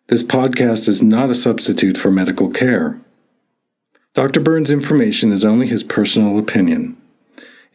This 0.08 0.24
podcast 0.24 0.88
is 0.88 1.00
not 1.00 1.30
a 1.30 1.34
substitute 1.34 1.96
for 1.96 2.10
medical 2.10 2.50
care. 2.50 3.00
Dr. 4.14 4.40
Berne's 4.40 4.70
information 4.70 5.30
is 5.30 5.44
only 5.44 5.68
his 5.68 5.84
personal 5.84 6.38
opinion. 6.38 6.96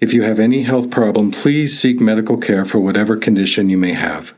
If 0.02 0.14
you 0.14 0.24
have 0.24 0.40
any 0.40 0.64
health 0.64 0.90
problem, 0.90 1.32
please 1.32 1.80
seek 1.80 2.02
medical 2.02 2.38
care 2.38 2.66
for 2.66 2.80
whatever 2.80 3.16
condition 3.16 3.70
you 3.70 3.78
may 3.78 3.94
have. 3.94 4.34